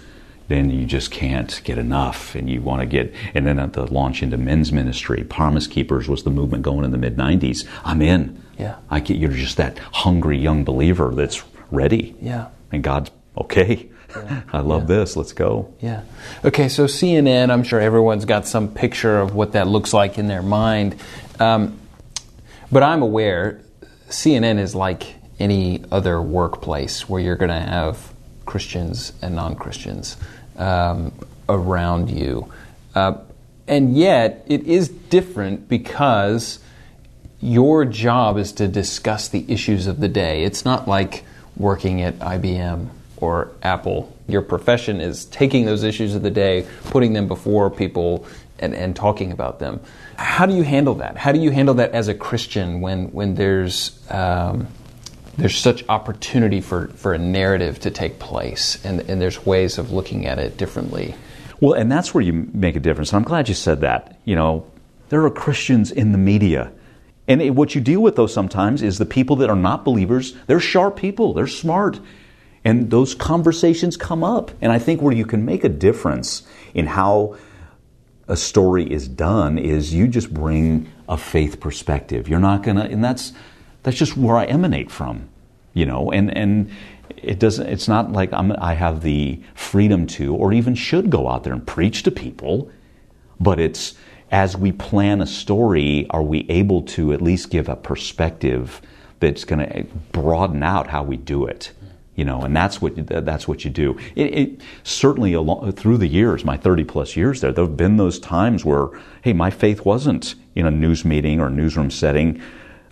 then 0.48 0.70
you 0.70 0.86
just 0.86 1.10
can't 1.10 1.60
get 1.64 1.78
enough, 1.78 2.34
and 2.34 2.48
you 2.48 2.60
want 2.60 2.80
to 2.80 2.86
get. 2.86 3.14
And 3.34 3.46
then 3.46 3.58
at 3.58 3.74
the 3.74 3.86
launch 3.92 4.22
into 4.22 4.36
men's 4.36 4.72
ministry, 4.72 5.22
Promise 5.24 5.66
Keepers 5.66 6.08
was 6.08 6.24
the 6.24 6.30
movement 6.30 6.62
going 6.62 6.84
in 6.84 6.90
the 6.90 6.98
mid 6.98 7.16
'90s. 7.16 7.66
I'm 7.84 8.02
in. 8.02 8.42
Yeah. 8.58 8.76
I 8.90 9.00
get 9.00 9.18
you're 9.18 9.30
just 9.30 9.56
that 9.58 9.78
hungry 9.78 10.38
young 10.38 10.64
believer 10.64 11.14
that's 11.14 11.42
ready. 11.70 12.16
Yeah. 12.20 12.48
And 12.72 12.82
God's 12.82 13.10
okay. 13.36 13.88
I 14.52 14.60
love 14.60 14.86
this. 14.86 15.16
Let's 15.16 15.32
go. 15.32 15.72
Yeah. 15.80 16.02
Okay, 16.44 16.68
so 16.68 16.86
CNN, 16.86 17.50
I'm 17.50 17.62
sure 17.62 17.78
everyone's 17.78 18.24
got 18.24 18.46
some 18.46 18.72
picture 18.72 19.20
of 19.20 19.34
what 19.34 19.52
that 19.52 19.68
looks 19.68 19.92
like 19.92 20.18
in 20.18 20.28
their 20.28 20.42
mind. 20.42 20.96
Um, 21.38 21.78
but 22.72 22.82
I'm 22.82 23.02
aware 23.02 23.60
CNN 24.08 24.58
is 24.58 24.74
like 24.74 25.14
any 25.38 25.84
other 25.92 26.20
workplace 26.20 27.08
where 27.08 27.20
you're 27.20 27.36
going 27.36 27.50
to 27.50 27.60
have 27.60 28.12
Christians 28.46 29.12
and 29.20 29.34
non 29.34 29.54
Christians 29.54 30.16
um, 30.58 31.12
around 31.48 32.10
you. 32.10 32.52
Uh, 32.94 33.18
and 33.66 33.96
yet, 33.96 34.44
it 34.48 34.64
is 34.64 34.88
different 34.88 35.68
because 35.68 36.58
your 37.40 37.84
job 37.84 38.38
is 38.38 38.52
to 38.52 38.66
discuss 38.66 39.28
the 39.28 39.44
issues 39.48 39.86
of 39.86 40.00
the 40.00 40.08
day. 40.08 40.42
It's 40.44 40.64
not 40.64 40.88
like 40.88 41.24
working 41.56 42.02
at 42.02 42.18
IBM 42.18 42.88
or 43.18 43.52
Apple. 43.62 44.14
Your 44.26 44.42
profession 44.42 45.00
is 45.00 45.24
taking 45.26 45.66
those 45.66 45.82
issues 45.82 46.14
of 46.14 46.22
the 46.22 46.30
day, 46.30 46.66
putting 46.84 47.12
them 47.12 47.28
before 47.28 47.70
people, 47.70 48.26
and, 48.58 48.74
and 48.74 48.96
talking 48.96 49.32
about 49.32 49.58
them. 49.58 49.80
How 50.16 50.46
do 50.46 50.54
you 50.54 50.62
handle 50.62 50.96
that? 50.96 51.16
How 51.16 51.32
do 51.32 51.38
you 51.38 51.50
handle 51.50 51.74
that 51.74 51.92
as 51.92 52.08
a 52.08 52.14
Christian 52.14 52.80
when, 52.80 53.12
when 53.12 53.34
there's, 53.34 53.98
um, 54.10 54.66
there's 55.38 55.56
such 55.56 55.88
opportunity 55.88 56.60
for, 56.60 56.88
for 56.88 57.14
a 57.14 57.18
narrative 57.18 57.78
to 57.80 57.90
take 57.90 58.18
place 58.18 58.84
and, 58.84 59.00
and 59.08 59.20
there's 59.20 59.46
ways 59.46 59.78
of 59.78 59.92
looking 59.92 60.26
at 60.26 60.38
it 60.38 60.56
differently? 60.56 61.14
Well, 61.60 61.74
and 61.74 61.90
that's 61.90 62.12
where 62.12 62.22
you 62.22 62.48
make 62.52 62.74
a 62.74 62.80
difference. 62.80 63.12
And 63.12 63.18
I'm 63.18 63.24
glad 63.24 63.48
you 63.48 63.54
said 63.54 63.80
that. 63.80 64.18
You 64.24 64.34
know, 64.34 64.66
there 65.08 65.24
are 65.24 65.30
Christians 65.30 65.92
in 65.92 66.10
the 66.10 66.18
media. 66.18 66.72
And 67.28 67.40
it- 67.40 67.54
what 67.54 67.74
you 67.76 67.80
deal 67.80 68.00
with, 68.00 68.16
though, 68.16 68.26
sometimes 68.26 68.82
is 68.82 68.98
the 68.98 69.06
people 69.06 69.36
that 69.36 69.48
are 69.48 69.56
not 69.56 69.84
believers. 69.84 70.34
They're 70.48 70.60
sharp 70.60 70.96
people, 70.96 71.32
they're 71.34 71.46
smart. 71.46 72.00
And 72.64 72.90
those 72.90 73.14
conversations 73.14 73.96
come 73.96 74.24
up. 74.24 74.50
And 74.60 74.72
I 74.72 74.80
think 74.80 75.00
where 75.00 75.14
you 75.14 75.24
can 75.24 75.44
make 75.44 75.62
a 75.62 75.68
difference 75.68 76.42
in 76.74 76.86
how 76.86 77.36
a 78.26 78.36
story 78.36 78.90
is 78.90 79.06
done 79.06 79.56
is 79.56 79.94
you 79.94 80.08
just 80.08 80.34
bring 80.34 80.88
a 81.08 81.16
faith 81.16 81.60
perspective. 81.60 82.28
You're 82.28 82.40
not 82.40 82.64
gonna, 82.64 82.84
and 82.84 83.02
that's 83.02 83.32
that's 83.88 83.96
just 83.96 84.18
where 84.18 84.36
I 84.36 84.44
emanate 84.44 84.90
from, 84.90 85.30
you 85.72 85.86
know. 85.86 86.12
And 86.12 86.36
and 86.36 86.70
it 87.16 87.38
doesn't. 87.38 87.66
It's 87.68 87.88
not 87.88 88.12
like 88.12 88.30
I'm, 88.34 88.52
I 88.52 88.74
have 88.74 89.00
the 89.00 89.40
freedom 89.54 90.06
to, 90.08 90.34
or 90.34 90.52
even 90.52 90.74
should 90.74 91.08
go 91.08 91.26
out 91.26 91.44
there 91.44 91.54
and 91.54 91.66
preach 91.66 92.02
to 92.02 92.10
people. 92.10 92.70
But 93.40 93.58
it's 93.58 93.94
as 94.30 94.58
we 94.58 94.72
plan 94.72 95.22
a 95.22 95.26
story, 95.26 96.06
are 96.10 96.22
we 96.22 96.44
able 96.50 96.82
to 96.82 97.14
at 97.14 97.22
least 97.22 97.48
give 97.48 97.66
a 97.70 97.76
perspective 97.76 98.82
that's 99.20 99.44
going 99.44 99.66
to 99.66 99.84
broaden 100.12 100.62
out 100.62 100.88
how 100.88 101.02
we 101.02 101.16
do 101.16 101.46
it? 101.46 101.72
You 102.14 102.26
know, 102.26 102.42
and 102.42 102.54
that's 102.54 102.82
what 102.82 102.92
that's 103.06 103.48
what 103.48 103.64
you 103.64 103.70
do. 103.70 103.98
It, 104.16 104.38
it 104.38 104.60
certainly 104.82 105.32
along, 105.32 105.72
through 105.72 105.96
the 105.96 106.08
years, 106.08 106.44
my 106.44 106.58
thirty 106.58 106.84
plus 106.84 107.16
years 107.16 107.40
there, 107.40 107.52
there 107.52 107.64
have 107.64 107.78
been 107.78 107.96
those 107.96 108.18
times 108.18 108.66
where, 108.66 108.90
hey, 109.22 109.32
my 109.32 109.48
faith 109.48 109.86
wasn't 109.86 110.34
in 110.54 110.66
a 110.66 110.70
news 110.70 111.06
meeting 111.06 111.40
or 111.40 111.48
newsroom 111.48 111.90
setting. 111.90 112.42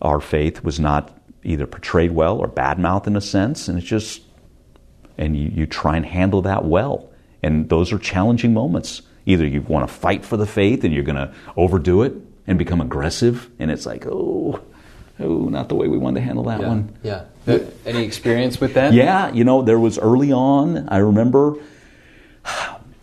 Our 0.02 0.20
faith 0.20 0.62
was 0.62 0.78
not 0.78 1.16
either 1.42 1.66
portrayed 1.66 2.12
well 2.12 2.38
or 2.38 2.48
badmouthed 2.48 3.06
in 3.06 3.16
a 3.16 3.20
sense, 3.20 3.68
and 3.68 3.78
it's 3.78 3.86
just 3.86 4.22
and 5.18 5.36
you, 5.36 5.50
you 5.54 5.66
try 5.66 5.96
and 5.96 6.04
handle 6.04 6.42
that 6.42 6.64
well. 6.64 7.08
And 7.42 7.68
those 7.68 7.92
are 7.92 7.98
challenging 7.98 8.52
moments. 8.52 9.02
Either 9.24 9.46
you 9.46 9.62
want 9.62 9.88
to 9.88 9.92
fight 9.92 10.24
for 10.24 10.36
the 10.36 10.46
faith 10.46 10.84
and 10.84 10.92
you're 10.92 11.02
going 11.02 11.16
to 11.16 11.32
overdo 11.56 12.02
it 12.02 12.14
and 12.46 12.58
become 12.58 12.80
aggressive, 12.80 13.50
and 13.58 13.70
it's 13.70 13.86
like, 13.86 14.06
oh, 14.06 14.60
oh, 15.18 15.48
not 15.48 15.68
the 15.68 15.74
way 15.74 15.88
we 15.88 15.98
wanted 15.98 16.20
to 16.20 16.26
handle 16.26 16.44
that 16.44 16.60
one. 16.60 16.96
Yeah. 17.02 17.24
Uh, 17.46 17.58
any 17.84 18.04
experience 18.04 18.60
with 18.60 18.74
that? 18.74 18.92
Yeah, 18.92 19.32
you 19.32 19.42
know, 19.44 19.62
there 19.62 19.80
was 19.80 19.98
early 19.98 20.32
on, 20.32 20.88
I 20.88 20.98
remember, 20.98 21.56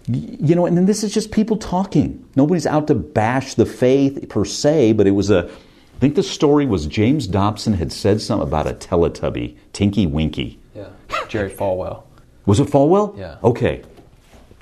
you 0.08 0.56
know, 0.56 0.66
and 0.66 0.78
then 0.78 0.86
this 0.86 1.04
is 1.04 1.14
just 1.14 1.32
people 1.32 1.58
talking. 1.58 2.26
Nobody's 2.36 2.66
out 2.66 2.88
to 2.88 2.96
bash 2.96 3.56
the 3.56 3.66
faith 3.66 4.30
per 4.30 4.46
se, 4.46 4.94
but 4.94 5.08
it 5.08 5.12
was 5.12 5.30
a, 5.30 5.50
think 6.04 6.16
the 6.16 6.24
story 6.24 6.66
was 6.66 6.86
James 6.86 7.28
Dobson 7.28 7.76
had 7.76 7.94
said 7.94 8.20
something 8.20 8.46
about 8.46 8.68
a 8.68 8.74
Teletubby, 8.74 9.56
Tinky 9.72 10.06
Winky. 10.06 10.60
Yeah. 10.76 10.90
Jerry 11.30 11.50
Falwell. 11.50 12.04
Was 12.46 12.60
it 12.60 12.68
Falwell? 12.68 13.18
Yeah. 13.18 13.38
Okay. 13.42 13.84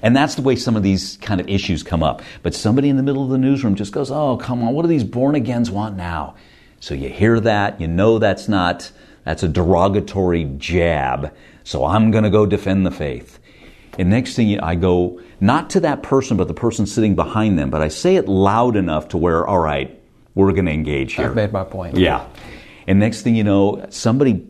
And 0.04 0.16
that's 0.16 0.36
the 0.36 0.44
way 0.44 0.56
some 0.56 0.76
of 0.76 0.84
these 0.84 1.18
kind 1.18 1.42
of 1.42 1.50
issues 1.50 1.82
come 1.82 2.04
up. 2.04 2.22
But 2.44 2.54
somebody 2.54 2.90
in 2.90 2.96
the 2.96 3.02
middle 3.02 3.24
of 3.24 3.32
the 3.32 3.40
newsroom 3.40 3.74
just 3.74 3.92
goes, 3.92 4.12
oh, 4.12 4.38
come 4.38 4.62
on, 4.62 4.76
what 4.76 4.84
do 4.84 4.88
these 4.88 5.04
born 5.04 5.34
agains 5.34 5.72
want 5.72 5.98
now? 5.98 6.36
So 6.80 6.94
you 6.94 7.10
hear 7.10 7.40
that, 7.40 7.82
you 7.82 7.88
know 7.88 8.20
that's 8.20 8.48
not, 8.48 8.92
that's 9.24 9.42
a 9.42 9.48
derogatory 9.48 10.44
jab. 10.60 11.34
So 11.64 11.86
I'm 11.86 12.12
going 12.12 12.24
to 12.24 12.30
go 12.30 12.46
defend 12.46 12.86
the 12.86 12.92
faith. 12.92 13.40
And 13.98 14.12
next 14.12 14.36
thing 14.36 14.60
I 14.60 14.76
go, 14.76 15.20
not 15.40 15.72
to 15.72 15.80
that 15.80 16.04
person, 16.04 16.38
but 16.38 16.48
the 16.48 16.54
person 16.54 16.86
sitting 16.86 17.16
behind 17.16 17.58
them, 17.58 17.72
but 17.72 17.82
I 17.82 17.88
say 17.88 18.16
it 18.16 18.28
loud 18.28 18.76
enough 18.76 19.08
to 19.08 19.18
where, 19.18 19.48
all 19.48 19.58
right, 19.58 19.98
we're 20.36 20.52
going 20.54 20.66
to 20.66 20.72
engage 20.72 21.14
here. 21.14 21.28
I've 21.28 21.36
made 21.36 21.52
my 21.52 21.64
point. 21.64 21.98
Yeah. 21.98 22.26
And 22.88 23.00
next 23.00 23.22
thing 23.22 23.36
you 23.36 23.44
know, 23.44 23.86
somebody 23.90 24.46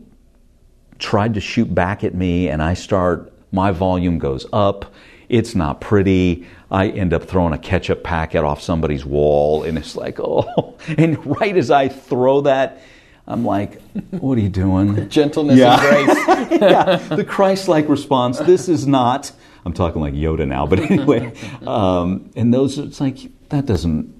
tried 0.98 1.34
to 1.34 1.40
shoot 1.40 1.72
back 1.74 2.04
at 2.04 2.14
me, 2.14 2.48
and 2.48 2.62
I 2.62 2.74
start, 2.74 3.32
my 3.50 3.70
volume 3.72 4.18
goes 4.18 4.46
up. 4.52 4.92
It's 5.28 5.54
not 5.54 5.80
pretty. 5.80 6.46
I 6.70 6.88
end 6.88 7.12
up 7.12 7.24
throwing 7.24 7.52
a 7.52 7.58
ketchup 7.58 8.02
packet 8.04 8.44
off 8.44 8.62
somebody's 8.62 9.04
wall, 9.04 9.64
and 9.64 9.76
it's 9.78 9.96
like, 9.96 10.18
oh. 10.22 10.76
And 10.96 11.24
right 11.40 11.56
as 11.56 11.70
I 11.70 11.88
throw 11.88 12.42
that, 12.42 12.80
I'm 13.26 13.44
like, 13.44 13.80
what 14.10 14.36
are 14.38 14.40
you 14.40 14.48
doing? 14.48 15.08
Gentleness 15.10 15.56
Yeah. 15.58 15.74
and 15.80 16.06
grace. 16.06 16.60
yeah, 16.60 16.96
the 16.96 17.24
Christ-like 17.24 17.88
response. 17.88 18.38
This 18.38 18.68
is 18.68 18.86
not. 18.86 19.32
I'm 19.64 19.72
talking 19.72 20.00
like 20.02 20.14
Yoda 20.14 20.46
now, 20.46 20.66
but 20.66 20.80
anyway. 20.80 21.32
Um, 21.66 22.30
and 22.34 22.52
those, 22.52 22.78
it's 22.78 23.00
like 23.00 23.18
that 23.50 23.64
doesn't 23.66 24.12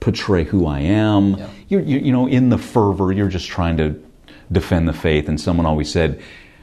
portray 0.00 0.44
who 0.44 0.66
I 0.66 0.80
am. 0.80 1.36
Yeah. 1.36 1.50
You're, 1.68 1.80
you, 1.82 1.98
you 1.98 2.12
know, 2.12 2.26
in 2.26 2.48
the 2.48 2.58
fervor, 2.58 3.12
you're 3.12 3.28
just 3.28 3.48
trying 3.48 3.76
to 3.76 4.02
defend 4.50 4.88
the 4.88 4.92
faith. 4.92 5.28
And 5.28 5.40
someone 5.40 5.66
always 5.66 5.90
said, 5.90 6.20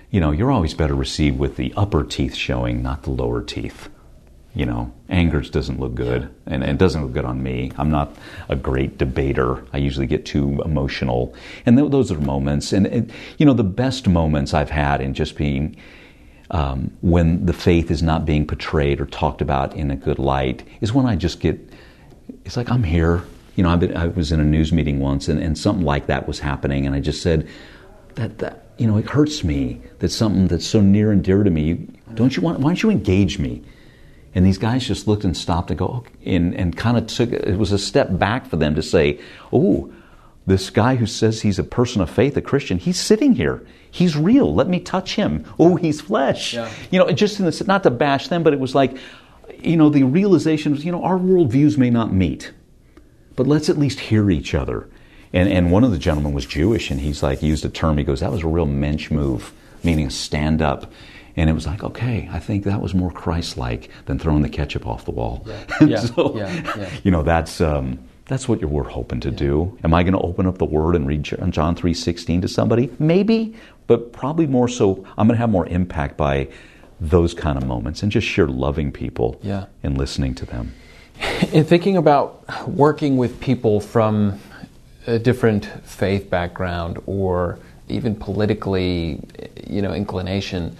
you 0.09 0.19
know, 0.19 0.31
you're 0.31 0.51
always 0.51 0.73
better 0.73 0.95
received 0.95 1.37
with 1.37 1.55
the 1.55 1.73
upper 1.77 2.03
teeth 2.03 2.35
showing, 2.35 2.81
not 2.81 3.03
the 3.03 3.11
lower 3.11 3.41
teeth. 3.43 3.89
You 4.55 4.65
know, 4.65 4.91
anger 5.07 5.41
doesn't 5.41 5.79
look 5.79 5.93
good, 5.93 6.33
and 6.47 6.63
it 6.63 6.79
doesn't 6.79 7.03
look 7.03 7.13
good 7.13 7.25
on 7.25 7.43
me. 7.43 7.71
I'm 7.77 7.91
not 7.91 8.15
a 8.49 8.55
great 8.55 8.97
debater. 8.97 9.63
I 9.71 9.77
usually 9.77 10.07
get 10.07 10.25
too 10.25 10.63
emotional, 10.65 11.35
and 11.67 11.77
th- 11.77 11.91
those 11.91 12.11
are 12.11 12.19
moments. 12.19 12.73
And, 12.73 12.87
and 12.87 13.13
you 13.37 13.45
know, 13.45 13.53
the 13.53 13.63
best 13.63 14.07
moments 14.07 14.55
I've 14.55 14.71
had 14.71 14.99
in 14.99 15.13
just 15.13 15.35
being 15.37 15.75
um, 16.49 16.97
when 17.01 17.45
the 17.45 17.53
faith 17.53 17.91
is 17.91 18.01
not 18.01 18.25
being 18.25 18.47
portrayed 18.47 18.99
or 18.99 19.05
talked 19.05 19.41
about 19.41 19.75
in 19.75 19.91
a 19.91 19.95
good 19.95 20.17
light 20.17 20.63
is 20.81 20.91
when 20.91 21.05
I 21.05 21.15
just 21.15 21.39
get. 21.39 21.59
It's 22.45 22.57
like 22.57 22.69
I'm 22.69 22.83
here. 22.83 23.23
You 23.55 23.63
know, 23.63 23.75
been, 23.75 23.97
i 23.97 24.07
was 24.07 24.31
in 24.31 24.39
a 24.39 24.43
news 24.43 24.71
meeting 24.71 24.99
once, 24.99 25.27
and, 25.27 25.41
and 25.41 25.57
something 25.57 25.83
like 25.83 26.07
that 26.07 26.27
was 26.27 26.39
happening, 26.39 26.85
and 26.85 26.95
I 26.95 26.99
just 26.99 27.21
said 27.21 27.47
that 28.15 28.37
that 28.39 28.67
you 28.77 28.85
know 28.85 28.97
it 28.97 29.05
hurts 29.05 29.43
me 29.43 29.81
that 29.99 30.09
something 30.09 30.47
that's 30.47 30.65
so 30.65 30.79
near 30.79 31.11
and 31.11 31.23
dear 31.23 31.43
to 31.43 31.49
me. 31.49 31.87
Don't 32.13 32.35
you 32.35 32.43
want? 32.43 32.59
Why 32.59 32.69
don't 32.69 32.83
you 32.83 32.89
engage 32.89 33.39
me? 33.39 33.63
And 34.37 34.45
these 34.45 34.59
guys 34.59 34.85
just 34.85 35.07
looked 35.07 35.23
and 35.23 35.35
stopped 35.35 35.71
and 35.71 35.79
go, 35.79 35.87
okay, 35.87 36.35
and, 36.35 36.53
and 36.53 36.77
kind 36.77 36.95
of 36.95 37.07
took, 37.07 37.31
it 37.31 37.57
was 37.57 37.71
a 37.71 37.79
step 37.79 38.19
back 38.19 38.45
for 38.45 38.55
them 38.55 38.75
to 38.75 38.83
say, 38.83 39.19
oh, 39.51 39.91
this 40.45 40.69
guy 40.69 40.95
who 40.95 41.07
says 41.07 41.41
he's 41.41 41.57
a 41.57 41.63
person 41.63 42.01
of 42.01 42.09
faith, 42.11 42.37
a 42.37 42.41
Christian, 42.41 42.77
he's 42.77 42.99
sitting 42.99 43.33
here. 43.33 43.65
He's 43.89 44.15
real. 44.15 44.53
Let 44.53 44.67
me 44.67 44.79
touch 44.79 45.15
him. 45.15 45.43
Oh, 45.57 45.75
he's 45.75 46.01
flesh. 46.01 46.53
Yeah. 46.53 46.69
You 46.91 46.99
know, 46.99 47.11
just 47.11 47.39
in 47.39 47.45
this, 47.45 47.65
not 47.65 47.81
to 47.81 47.89
bash 47.89 48.27
them, 48.27 48.43
but 48.43 48.53
it 48.53 48.59
was 48.59 48.75
like, 48.75 48.95
you 49.59 49.77
know, 49.77 49.89
the 49.89 50.03
realization 50.03 50.71
was, 50.71 50.85
you 50.85 50.91
know, 50.91 51.03
our 51.03 51.17
worldviews 51.17 51.77
may 51.77 51.89
not 51.89 52.13
meet, 52.13 52.51
but 53.35 53.47
let's 53.47 53.69
at 53.69 53.77
least 53.77 53.99
hear 53.99 54.29
each 54.29 54.53
other. 54.53 54.87
And, 55.33 55.49
and 55.49 55.71
one 55.71 55.83
of 55.83 55.91
the 55.91 55.97
gentlemen 55.97 56.33
was 56.33 56.45
Jewish, 56.45 56.89
and 56.89 56.99
he's 56.99 57.21
like, 57.21 57.41
used 57.41 57.65
a 57.65 57.69
term, 57.69 57.97
he 57.97 58.03
goes, 58.03 58.21
that 58.21 58.31
was 58.31 58.43
a 58.43 58.47
real 58.47 58.65
mensch 58.65 59.11
move, 59.11 59.53
meaning 59.83 60.09
stand 60.09 60.61
up. 60.61 60.91
And 61.35 61.49
it 61.49 61.53
was 61.53 61.67
like, 61.67 61.83
okay, 61.83 62.27
I 62.31 62.39
think 62.39 62.63
that 62.63 62.81
was 62.81 62.93
more 62.93 63.11
Christ-like 63.11 63.89
than 64.05 64.17
throwing 64.17 64.41
the 64.41 64.49
ketchup 64.49 64.87
off 64.87 65.05
the 65.05 65.11
wall. 65.11 65.45
Yeah. 65.45 65.65
yeah. 65.85 65.99
so, 65.99 66.35
yeah. 66.35 66.89
you 67.03 67.11
know, 67.11 67.21
that's 67.21 67.61
um, 67.61 67.99
that's 68.25 68.49
what 68.49 68.63
we're 68.63 68.83
hoping 68.83 69.19
to 69.21 69.31
do. 69.31 69.77
Am 69.83 69.93
I 69.93 70.01
going 70.01 70.13
to 70.13 70.19
open 70.19 70.47
up 70.47 70.57
the 70.57 70.65
Word 70.65 70.95
and 70.95 71.07
read 71.07 71.23
John 71.23 71.75
three 71.75 71.93
sixteen 71.93 72.41
to 72.41 72.47
somebody? 72.47 72.89
Maybe, 72.97 73.55
but 73.85 74.13
probably 74.13 74.47
more 74.47 74.67
so. 74.67 75.05
I'm 75.17 75.27
going 75.27 75.37
to 75.37 75.41
have 75.41 75.51
more 75.51 75.67
impact 75.67 76.17
by 76.17 76.49
those 76.99 77.33
kind 77.33 77.57
of 77.57 77.67
moments 77.67 78.03
and 78.03 78.11
just 78.11 78.27
sheer 78.27 78.47
loving 78.47 78.91
people 78.91 79.39
yeah. 79.43 79.65
and 79.83 79.97
listening 79.97 80.33
to 80.35 80.45
them. 80.45 80.73
In 81.51 81.63
thinking 81.63 81.97
about 81.97 82.67
working 82.67 83.17
with 83.17 83.39
people 83.39 83.79
from 83.79 84.39
a 85.05 85.17
different 85.17 85.65
faith 85.83 86.29
background 86.29 86.99
or 87.05 87.59
even 87.87 88.15
politically, 88.15 89.21
you 89.67 89.81
know, 89.81 89.93
inclination 89.93 90.75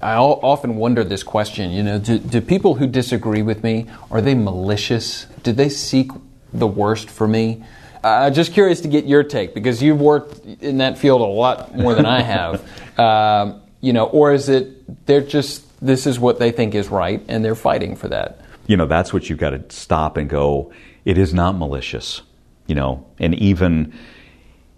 I 0.00 0.14
often 0.14 0.76
wonder 0.76 1.02
this 1.02 1.24
question. 1.24 1.72
You 1.72 1.82
know, 1.82 1.98
do, 1.98 2.18
do, 2.18 2.40
people 2.40 2.76
who 2.76 2.86
disagree 2.86 3.42
with 3.42 3.64
me 3.64 3.86
are 4.10 4.20
they 4.20 4.34
malicious? 4.34 5.26
Do 5.42 5.52
they 5.52 5.68
seek 5.68 6.12
the 6.52 6.68
worst 6.68 7.10
for 7.10 7.26
me? 7.26 7.64
I'm 8.04 8.30
uh, 8.30 8.30
just 8.30 8.52
curious 8.52 8.80
to 8.82 8.88
get 8.88 9.06
your 9.06 9.24
take 9.24 9.54
because 9.54 9.82
you've 9.82 10.00
worked 10.00 10.62
in 10.62 10.78
that 10.78 10.98
field 10.98 11.20
a 11.20 11.24
lot 11.24 11.74
more 11.74 11.94
than 11.94 12.06
I 12.06 12.22
have. 12.22 12.64
Um, 12.98 13.62
you 13.80 13.92
know, 13.92 14.06
or 14.06 14.32
is 14.32 14.48
it 14.48 15.06
they're 15.06 15.20
just 15.20 15.64
this 15.84 16.06
is 16.06 16.18
what 16.18 16.38
they 16.38 16.50
think 16.50 16.74
is 16.74 16.88
right 16.88 17.24
and 17.28 17.44
they're 17.44 17.54
fighting 17.54 17.96
for 17.96 18.08
that? 18.08 18.40
You 18.66 18.76
know, 18.76 18.86
that's 18.86 19.12
what 19.12 19.30
you've 19.30 19.38
got 19.38 19.50
to 19.50 19.64
stop 19.74 20.16
and 20.16 20.28
go. 20.28 20.72
It 21.04 21.16
is 21.18 21.32
not 21.32 21.56
malicious. 21.56 22.22
You 22.66 22.74
know, 22.74 23.06
and 23.18 23.34
even 23.36 23.94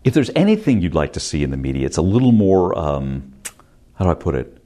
if 0.05 0.15
there's 0.15 0.31
anything 0.37 0.81
you'd 0.81 0.95
like 0.95 1.13
to 1.15 1.21
see 1.21 1.43
in 1.43 1.51
the 1.51 1.57
media, 1.57 1.87
it's 1.87 1.97
a 1.97 2.03
little 2.03 2.33
more. 2.33 2.79
Um, 2.79 3.33
how 3.95 4.05
do 4.05 4.11
I 4.13 4.15
put 4.15 4.35
it? 4.35 4.61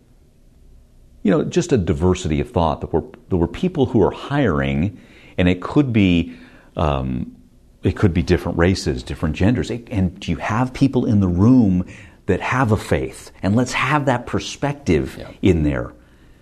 you 1.25 1.31
know, 1.31 1.43
just 1.43 1.73
a 1.73 1.79
diversity 1.79 2.39
of 2.39 2.51
thought. 2.51 2.81
That 2.83 2.93
were 2.93 3.03
there 3.31 3.39
were 3.39 3.49
people 3.49 3.87
who 3.87 4.01
are 4.03 4.13
hiring, 4.13 5.01
and 5.37 5.49
it 5.49 5.61
could 5.61 5.93
be. 5.93 6.37
Um, 6.77 7.35
it 7.83 7.97
could 7.97 8.15
be 8.15 8.23
different 8.23 8.57
races, 8.57 9.03
different 9.03 9.37
genders. 9.37 9.71
And 9.71 10.19
do 10.19 10.31
you 10.31 10.39
have 10.39 10.73
people 10.73 11.05
in 11.05 11.21
the 11.21 11.29
room 11.29 11.87
that 12.27 12.41
have 12.41 12.73
a 12.73 12.77
faith? 12.77 13.31
And 13.43 13.57
let's 13.57 13.73
have 13.73 14.07
that 14.07 14.27
perspective 14.27 15.17
yeah. 15.19 15.31
in 15.43 15.63
there. 15.63 15.93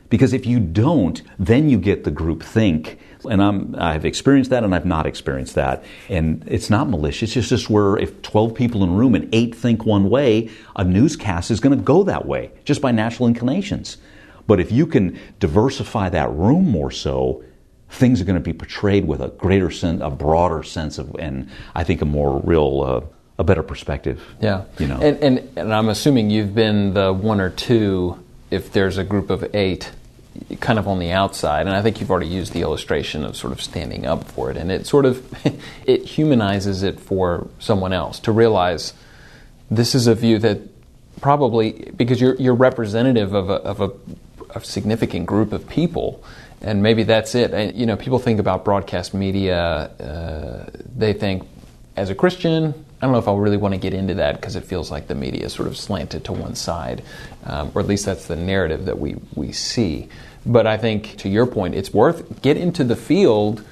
Because 0.09 0.35
if 0.35 0.45
you 0.45 0.61
don't, 0.61 1.23
then 1.39 1.71
you 1.71 1.79
get 1.79 2.05
the 2.05 2.11
group 2.11 2.43
think. 2.43 2.99
And 3.29 3.43
I'm, 3.43 3.75
I've 3.79 4.05
experienced 4.05 4.51
that 4.51 4.63
and 4.63 4.75
I've 4.75 4.85
not 4.85 5.07
experienced 5.07 5.55
that. 5.55 5.85
And 6.11 6.45
it's 6.47 6.69
not 6.69 6.91
malicious. 6.91 7.35
It's 7.35 7.49
just 7.49 7.71
where 7.71 7.97
if 7.97 8.21
12 8.21 8.55
people 8.55 8.85
in 8.85 8.91
a 8.91 8.93
room 8.93 9.15
and 9.15 9.27
eight 9.33 9.55
think 9.55 9.87
one 9.87 10.11
way, 10.11 10.51
a 10.77 10.85
newscast 10.85 11.51
is 11.51 11.61
going 11.61 11.79
to 11.79 11.83
go 11.83 12.03
that 12.03 12.27
way 12.27 12.51
just 12.65 12.83
by 12.83 12.93
natural 12.93 13.27
inclinations. 13.27 13.97
But 14.47 14.61
if 14.61 14.71
you 14.71 14.87
can 14.87 15.19
diversify 15.41 16.11
that 16.11 16.31
room 16.33 16.69
more 16.69 16.91
so, 16.91 17.43
things 17.89 18.21
are 18.21 18.25
going 18.25 18.37
to 18.37 18.41
be 18.41 18.53
portrayed 18.53 19.07
with 19.07 19.21
a 19.21 19.29
greater 19.29 19.71
sense, 19.71 20.01
a 20.03 20.11
broader 20.11 20.63
sense 20.63 20.99
of, 20.99 21.15
and 21.19 21.49
I 21.75 21.85
think 21.85 22.03
a 22.03 22.05
more 22.05 22.41
real, 22.45 22.83
uh, 22.83 23.17
a 23.39 23.45
better 23.45 23.63
perspective. 23.63 24.23
Yeah, 24.41 24.65
you 24.79 24.87
know. 24.87 25.01
And, 25.01 25.19
and 25.23 25.49
and 25.57 25.75
I'm 25.75 25.89
assuming 25.89 26.31
you've 26.31 26.55
been 26.55 26.95
the 26.95 27.13
one 27.13 27.41
or 27.41 27.51
two. 27.51 28.19
If 28.51 28.73
there's 28.73 28.99
a 28.99 29.05
group 29.05 29.31
of 29.31 29.55
eight, 29.55 29.91
kind 30.61 30.79
of 30.79 30.87
on 30.87 30.99
the 30.99 31.11
outside, 31.11 31.67
and 31.67 31.75
I 31.75 31.81
think 31.81 32.01
you've 32.01 32.11
already 32.11 32.29
used 32.29 32.53
the 32.53 32.61
illustration 32.61 33.25
of 33.25 33.37
sort 33.37 33.53
of 33.53 33.63
standing 33.63 34.05
up 34.05 34.25
for 34.25 34.51
it, 34.51 34.57
and 34.57 34.71
it 34.71 34.87
sort 34.87 35.07
of 35.07 35.25
it 35.87 36.05
humanizes 36.05 36.83
it 36.83 37.01
for 37.01 37.49
someone 37.59 37.93
else 37.93 38.21
to 38.21 38.33
realize 38.33 38.93
this 39.71 39.95
is 39.95 40.07
a 40.07 40.15
view 40.15 40.39
that 40.39 40.61
probably 41.21 41.91
because 41.97 42.21
you're 42.21 42.35
you're 42.37 42.55
representative 42.55 43.33
of 43.33 43.49
a, 43.49 43.55
of 43.55 43.81
a 43.81 43.91
a 44.55 44.65
significant 44.65 45.27
group 45.27 45.53
of 45.53 45.69
people, 45.69 46.23
and 46.61 46.83
maybe 46.83 47.03
that's 47.03 47.35
it. 47.35 47.53
And, 47.53 47.75
you 47.77 47.87
know, 47.87 47.97
people 47.97 48.19
think 48.19 48.39
about 48.39 48.65
broadcast 48.65 49.15
media. 49.15 49.57
Uh, 49.57 50.71
they 50.95 51.13
think, 51.13 51.45
as 51.97 52.11
a 52.11 52.15
Christian, 52.15 52.85
I 53.03 53.07
don't 53.07 53.13
know 53.15 53.19
if 53.19 53.27
I 53.27 53.35
really 53.35 53.57
want 53.57 53.75
to 53.75 53.81
get 53.81 53.95
into 53.95 54.15
that 54.15 54.37
because 54.37 54.55
it 54.55 54.65
feels 54.65 54.93
like 54.93 55.09
the 55.09 55.17
media 55.17 55.47
is 55.47 55.53
sort 55.53 55.67
of 55.67 55.77
slanted 55.77 56.25
to 56.27 56.33
one 56.33 56.55
side, 56.55 57.03
um, 57.45 57.73
or 57.75 57.81
at 57.81 57.89
least 57.89 58.07
that's 58.07 58.29
the 58.29 58.37
narrative 58.37 58.85
that 58.85 59.01
we 59.01 59.17
we 59.35 59.51
see. 59.51 60.09
But 60.47 60.69
I 60.69 60.77
think, 60.77 61.17
to 61.19 61.29
your 61.29 61.47
point, 61.47 61.75
it's 61.75 61.93
worth 61.93 62.41
get 62.43 62.57
into 62.57 62.85
the 62.85 62.95
field 62.95 63.65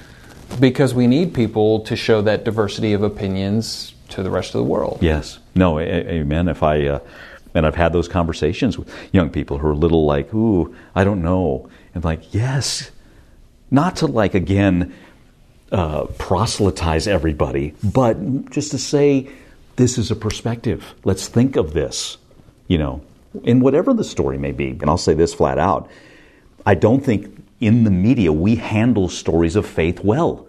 because 0.58 0.94
we 0.94 1.06
need 1.06 1.32
people 1.32 1.78
to 1.80 1.94
show 1.94 2.22
that 2.22 2.42
diversity 2.44 2.92
of 2.92 3.04
opinions 3.04 3.94
to 4.08 4.24
the 4.24 4.30
rest 4.30 4.56
of 4.56 4.58
the 4.58 4.64
world. 4.64 4.98
Yes. 5.00 5.38
No. 5.54 5.78
A- 5.78 5.82
amen. 5.82 6.48
If 6.48 6.62
I. 6.64 6.86
Uh, 6.86 6.98
and 7.54 7.66
I've 7.66 7.74
had 7.74 7.92
those 7.92 8.08
conversations 8.08 8.78
with 8.78 8.92
young 9.12 9.30
people 9.30 9.58
who 9.58 9.66
are 9.66 9.72
a 9.72 9.76
little 9.76 10.06
like, 10.06 10.32
ooh, 10.32 10.74
I 10.94 11.02
don't 11.02 11.20
know. 11.20 11.68
And 11.94 12.04
like, 12.04 12.32
yes. 12.32 12.90
Not 13.72 13.96
to 13.96 14.06
like, 14.06 14.34
again, 14.34 14.94
uh, 15.72 16.04
proselytize 16.18 17.06
everybody, 17.06 17.74
but 17.82 18.50
just 18.50 18.72
to 18.72 18.78
say, 18.78 19.28
this 19.76 19.98
is 19.98 20.10
a 20.10 20.16
perspective. 20.16 20.94
Let's 21.04 21.28
think 21.28 21.56
of 21.56 21.72
this, 21.72 22.18
you 22.68 22.78
know, 22.78 23.02
in 23.44 23.60
whatever 23.60 23.94
the 23.94 24.04
story 24.04 24.36
may 24.38 24.52
be. 24.52 24.70
And 24.70 24.90
I'll 24.90 24.98
say 24.98 25.14
this 25.14 25.34
flat 25.34 25.58
out 25.58 25.88
I 26.66 26.74
don't 26.74 27.02
think 27.02 27.42
in 27.60 27.84
the 27.84 27.90
media 27.90 28.32
we 28.32 28.56
handle 28.56 29.08
stories 29.08 29.56
of 29.56 29.66
faith 29.66 30.04
well. 30.04 30.46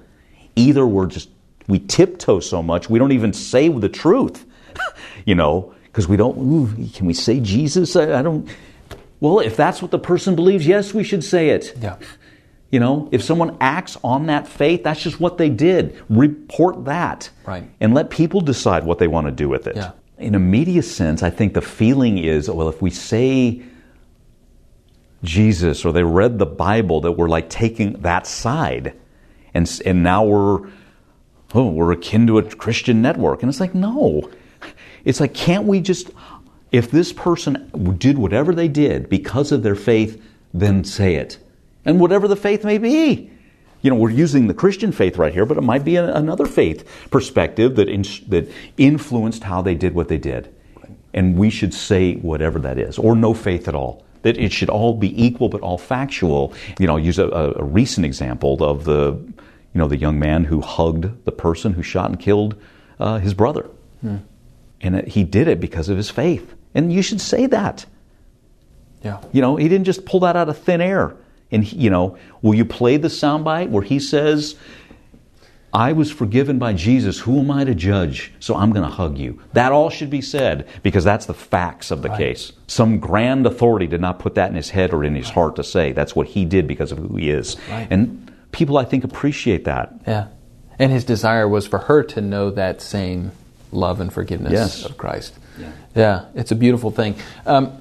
Either 0.56 0.86
we're 0.86 1.06
just, 1.06 1.30
we 1.68 1.80
tiptoe 1.80 2.42
so 2.42 2.62
much, 2.62 2.90
we 2.90 3.00
don't 3.00 3.14
even 3.14 3.32
say 3.32 3.70
the 3.70 3.88
truth, 3.88 4.46
you 5.26 5.36
know 5.36 5.74
because 5.92 6.08
we 6.08 6.16
don't, 6.16 6.38
ooh, 6.38 6.90
can 6.94 7.06
we 7.06 7.14
say 7.14 7.40
Jesus? 7.40 7.96
I, 7.96 8.20
I, 8.20 8.22
don't. 8.22 8.50
Well, 9.20 9.40
if 9.40 9.58
that's 9.58 9.82
what 9.82 9.92
the 9.92 10.00
person 10.00 10.36
believes, 10.36 10.66
yes, 10.66 10.94
we 10.94 11.04
should 11.04 11.24
say 11.24 11.50
it. 11.50 11.76
Yeah. 11.82 11.98
You 12.72 12.80
know, 12.80 13.10
if 13.12 13.22
someone 13.22 13.58
acts 13.60 13.98
on 14.02 14.28
that 14.28 14.48
faith, 14.48 14.84
that's 14.84 15.02
just 15.02 15.20
what 15.20 15.38
they 15.38 15.50
did. 15.50 16.02
Report 16.10 16.86
that. 16.86 17.30
Right. 17.46 17.70
And 17.82 17.94
let 17.94 18.10
people 18.10 18.40
decide 18.40 18.86
what 18.86 18.98
they 18.98 19.08
want 19.08 19.28
to 19.28 19.32
do 19.32 19.50
with 19.50 19.68
it. 19.68 19.76
Yeah. 19.76 19.92
In 20.18 20.36
a 20.36 20.40
media 20.40 20.82
sense, 20.82 21.22
I 21.22 21.30
think 21.30 21.54
the 21.54 21.62
feeling 21.62 22.18
is 22.18 22.50
well, 22.50 22.70
if 22.70 22.82
we 22.82 22.90
say 22.90 23.62
Jesus 25.24 25.84
or 25.84 25.92
they 25.92 26.04
read 26.04 26.40
the 26.40 26.46
Bible, 26.46 27.02
that 27.02 27.12
we're 27.12 27.28
like 27.28 27.50
taking 27.50 27.94
that 28.02 28.26
side. 28.26 28.94
And, 29.54 29.82
and 29.86 30.02
now 30.02 30.24
we're, 30.24 30.70
oh, 31.54 31.70
we're 31.72 31.92
akin 31.92 32.26
to 32.28 32.38
a 32.38 32.44
Christian 32.56 33.02
network. 33.02 33.44
And 33.44 33.50
it's 33.50 33.60
like, 33.60 33.76
no. 33.76 34.30
It's 35.04 35.20
like, 35.20 35.34
can't 35.34 35.66
we 35.66 35.82
just, 35.82 36.12
if 36.72 36.90
this 36.90 37.12
person 37.12 37.98
did 37.98 38.18
whatever 38.18 38.56
they 38.56 38.70
did 38.70 39.10
because 39.10 39.52
of 39.52 39.62
their 39.62 39.76
faith, 39.76 40.24
then 40.54 40.86
say 40.86 41.16
it. 41.16 41.38
And 41.86 42.00
whatever 42.00 42.28
the 42.28 42.36
faith 42.36 42.64
may 42.64 42.78
be. 42.78 43.32
You 43.82 43.90
know, 43.90 43.96
we're 43.96 44.12
using 44.12 44.48
the 44.48 44.54
Christian 44.54 44.92
faith 44.92 45.18
right 45.18 45.34
here, 45.34 45.46
but 45.46 45.58
it 45.58 45.62
might 45.62 45.84
be 45.84 45.96
a, 45.96 46.14
another 46.14 46.46
faith 46.46 46.88
perspective 47.10 47.76
that, 47.78 47.90
in, 47.90 48.04
that 48.30 48.52
influenced 48.78 49.44
how 49.44 49.62
they 49.62 49.74
did 49.74 49.96
what 49.96 50.08
they 50.08 50.20
did. 50.20 50.54
And 51.14 51.36
we 51.36 51.50
should 51.50 51.74
say 51.74 52.16
whatever 52.16 52.60
that 52.60 52.78
is, 52.78 52.98
or 52.98 53.16
no 53.16 53.34
faith 53.34 53.68
at 53.68 53.76
all. 53.76 54.06
That 54.22 54.38
it 54.38 54.52
should 54.52 54.70
all 54.70 54.94
be 54.94 55.26
equal, 55.26 55.50
but 55.50 55.62
all 55.62 55.80
factual. 55.80 56.54
You 56.80 56.86
know, 56.86 56.94
I'll 56.94 57.00
use 57.00 57.18
a, 57.18 57.28
a 57.28 57.64
recent 57.64 58.06
example 58.06 58.64
of 58.64 58.84
the, 58.84 59.14
you 59.14 59.80
know, 59.80 59.88
the 59.88 59.98
young 59.98 60.20
man 60.20 60.44
who 60.44 60.62
hugged 60.62 61.26
the 61.26 61.32
person 61.32 61.74
who 61.74 61.82
shot 61.82 62.12
and 62.12 62.20
killed 62.20 62.56
uh, 63.00 63.18
his 63.18 63.34
brother. 63.34 63.68
Hmm. 64.02 64.18
And 64.80 65.08
he 65.08 65.24
did 65.24 65.48
it 65.48 65.60
because 65.60 65.90
of 65.90 65.98
his 65.98 66.12
faith. 66.12 66.54
And 66.76 66.94
you 66.94 67.02
should 67.02 67.20
say 67.20 67.48
that. 67.48 67.86
Yeah. 69.04 69.22
You 69.32 69.42
know, 69.42 69.56
he 69.56 69.68
didn't 69.68 69.86
just 69.86 70.06
pull 70.06 70.20
that 70.22 70.36
out 70.36 70.50
of 70.50 70.58
thin 70.58 70.82
air. 70.82 71.16
And, 71.52 71.72
you 71.72 71.90
know, 71.90 72.18
will 72.42 72.56
you 72.56 72.66
play 72.66 72.98
the 72.98 73.10
soundbite 73.10 73.70
where 73.70 73.84
he 73.84 74.00
says, 74.00 74.56
I 75.74 75.94
was 75.94 76.12
forgiven 76.12 76.60
by 76.60 76.74
Jesus. 76.74 77.20
Who 77.20 77.40
am 77.40 77.50
I 77.50 77.64
to 77.64 77.74
judge? 77.74 78.34
So 78.40 78.56
I'm 78.56 78.72
going 78.72 78.86
to 78.86 78.94
hug 78.94 79.18
you. 79.18 79.42
That 79.54 79.72
all 79.72 79.90
should 79.90 80.10
be 80.10 80.22
said 80.22 80.68
because 80.84 81.06
that's 81.06 81.26
the 81.26 81.34
facts 81.34 81.92
of 81.92 82.02
the 82.02 82.10
right. 82.10 82.18
case. 82.18 82.52
Some 82.68 83.00
grand 83.00 83.46
authority 83.46 83.88
did 83.88 84.02
not 84.02 84.20
put 84.20 84.36
that 84.36 84.50
in 84.50 84.56
his 84.56 84.70
head 84.70 84.94
or 84.94 85.04
in 85.06 85.16
his 85.16 85.30
heart 85.30 85.56
to 85.56 85.64
say. 85.64 85.94
That's 85.94 86.14
what 86.16 86.28
he 86.28 86.44
did 86.44 86.68
because 86.68 86.92
of 86.92 86.98
who 86.98 87.16
he 87.16 87.30
is. 87.30 87.56
Right. 87.70 87.88
And 87.90 88.32
people, 88.52 88.78
I 88.78 88.84
think, 88.84 89.06
appreciate 89.06 89.64
that. 89.64 89.94
Yeah. 90.06 90.28
And 90.78 90.92
his 90.92 91.06
desire 91.06 91.48
was 91.48 91.68
for 91.68 91.80
her 91.80 92.04
to 92.04 92.22
know 92.22 92.50
that 92.52 92.82
same 92.82 93.32
love 93.72 94.02
and 94.02 94.12
forgiveness 94.12 94.52
yes. 94.52 94.86
of 94.86 94.98
Christ. 94.98 95.38
Yeah. 95.58 95.72
yeah. 95.96 96.26
it's 96.36 96.52
a 96.52 96.56
beautiful 96.56 96.92
thing. 96.92 97.16
Um, 97.46 97.81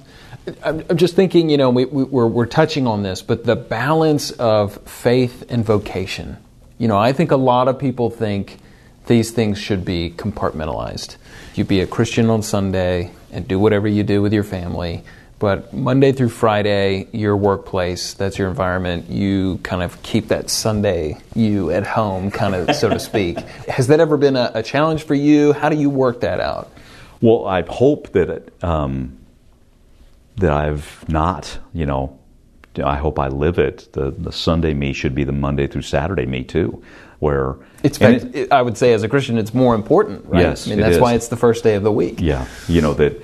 I'm 0.63 0.97
just 0.97 1.15
thinking, 1.15 1.49
you 1.49 1.57
know, 1.57 1.69
we, 1.69 1.85
we, 1.85 2.03
we're, 2.03 2.27
we're 2.27 2.45
touching 2.47 2.87
on 2.87 3.03
this, 3.03 3.21
but 3.21 3.45
the 3.45 3.55
balance 3.55 4.31
of 4.31 4.77
faith 4.87 5.43
and 5.49 5.63
vocation. 5.63 6.37
You 6.79 6.87
know, 6.87 6.97
I 6.97 7.13
think 7.13 7.31
a 7.31 7.37
lot 7.37 7.67
of 7.67 7.77
people 7.77 8.09
think 8.09 8.57
these 9.05 9.31
things 9.31 9.59
should 9.59 9.85
be 9.85 10.09
compartmentalized. 10.09 11.17
You 11.53 11.63
be 11.63 11.81
a 11.81 11.87
Christian 11.87 12.29
on 12.29 12.41
Sunday 12.41 13.11
and 13.31 13.47
do 13.47 13.59
whatever 13.59 13.87
you 13.87 14.03
do 14.03 14.21
with 14.21 14.33
your 14.33 14.43
family, 14.43 15.03
but 15.37 15.73
Monday 15.73 16.11
through 16.11 16.29
Friday, 16.29 17.07
your 17.11 17.35
workplace, 17.35 18.13
that's 18.13 18.37
your 18.37 18.47
environment, 18.47 19.09
you 19.09 19.59
kind 19.63 19.81
of 19.81 20.01
keep 20.03 20.27
that 20.27 20.49
Sunday 20.49 21.17
you 21.35 21.71
at 21.71 21.85
home, 21.85 22.29
kind 22.29 22.55
of, 22.55 22.75
so 22.75 22.89
to 22.89 22.99
speak. 22.99 23.39
Has 23.67 23.87
that 23.87 23.99
ever 23.99 24.17
been 24.17 24.35
a, 24.35 24.51
a, 24.53 24.63
challenge 24.63 25.03
for 25.03 25.15
you? 25.15 25.53
How 25.53 25.69
do 25.69 25.77
you 25.77 25.89
work 25.89 26.21
that 26.21 26.39
out? 26.39 26.71
Well, 27.21 27.47
I 27.47 27.63
hope 27.63 28.11
that 28.13 28.29
it, 28.29 28.53
um, 28.63 29.17
that 30.37 30.51
I've 30.51 31.07
not, 31.09 31.59
you 31.73 31.85
know, 31.85 32.17
I 32.83 32.95
hope 32.95 33.19
I 33.19 33.27
live 33.27 33.59
it. 33.59 33.91
The 33.93 34.11
the 34.11 34.31
Sunday 34.31 34.73
me 34.73 34.93
should 34.93 35.13
be 35.13 35.23
the 35.23 35.33
Monday 35.33 35.67
through 35.67 35.81
Saturday 35.81 36.25
me 36.25 36.43
too, 36.43 36.81
where 37.19 37.57
it's. 37.83 37.97
Fact, 37.97 38.25
it, 38.33 38.51
I 38.51 38.61
would 38.61 38.77
say 38.77 38.93
as 38.93 39.03
a 39.03 39.09
Christian, 39.09 39.37
it's 39.37 39.53
more 39.53 39.75
important. 39.75 40.25
Right? 40.25 40.41
Yes, 40.41 40.67
I 40.67 40.71
mean 40.71 40.79
that's 40.79 40.99
why 40.99 41.13
it's 41.13 41.27
the 41.27 41.37
first 41.37 41.63
day 41.63 41.75
of 41.75 41.83
the 41.83 41.91
week. 41.91 42.21
Yeah, 42.21 42.47
you 42.67 42.81
know 42.81 42.93
that, 42.93 43.21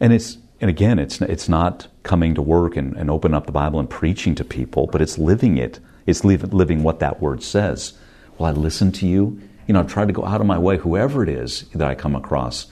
and 0.00 0.12
it's 0.12 0.38
and 0.60 0.70
again, 0.70 0.98
it's 0.98 1.20
it's 1.20 1.48
not 1.48 1.88
coming 2.02 2.34
to 2.34 2.42
work 2.42 2.76
and, 2.76 2.96
and 2.96 3.10
open 3.10 3.34
up 3.34 3.46
the 3.46 3.52
Bible 3.52 3.80
and 3.80 3.88
preaching 3.88 4.34
to 4.36 4.44
people, 4.44 4.86
but 4.86 5.02
it's 5.02 5.18
living 5.18 5.58
it. 5.58 5.78
It's 6.06 6.24
living 6.24 6.82
what 6.82 7.00
that 7.00 7.20
word 7.20 7.42
says. 7.42 7.94
Well, 8.38 8.48
I 8.48 8.52
listen 8.52 8.92
to 8.92 9.06
you. 9.06 9.40
You 9.66 9.74
know, 9.74 9.80
I 9.80 9.82
try 9.84 10.04
to 10.04 10.12
go 10.12 10.24
out 10.24 10.40
of 10.40 10.46
my 10.46 10.58
way, 10.58 10.78
whoever 10.78 11.22
it 11.22 11.28
is 11.28 11.62
that 11.74 11.86
I 11.86 11.94
come 11.94 12.16
across, 12.16 12.66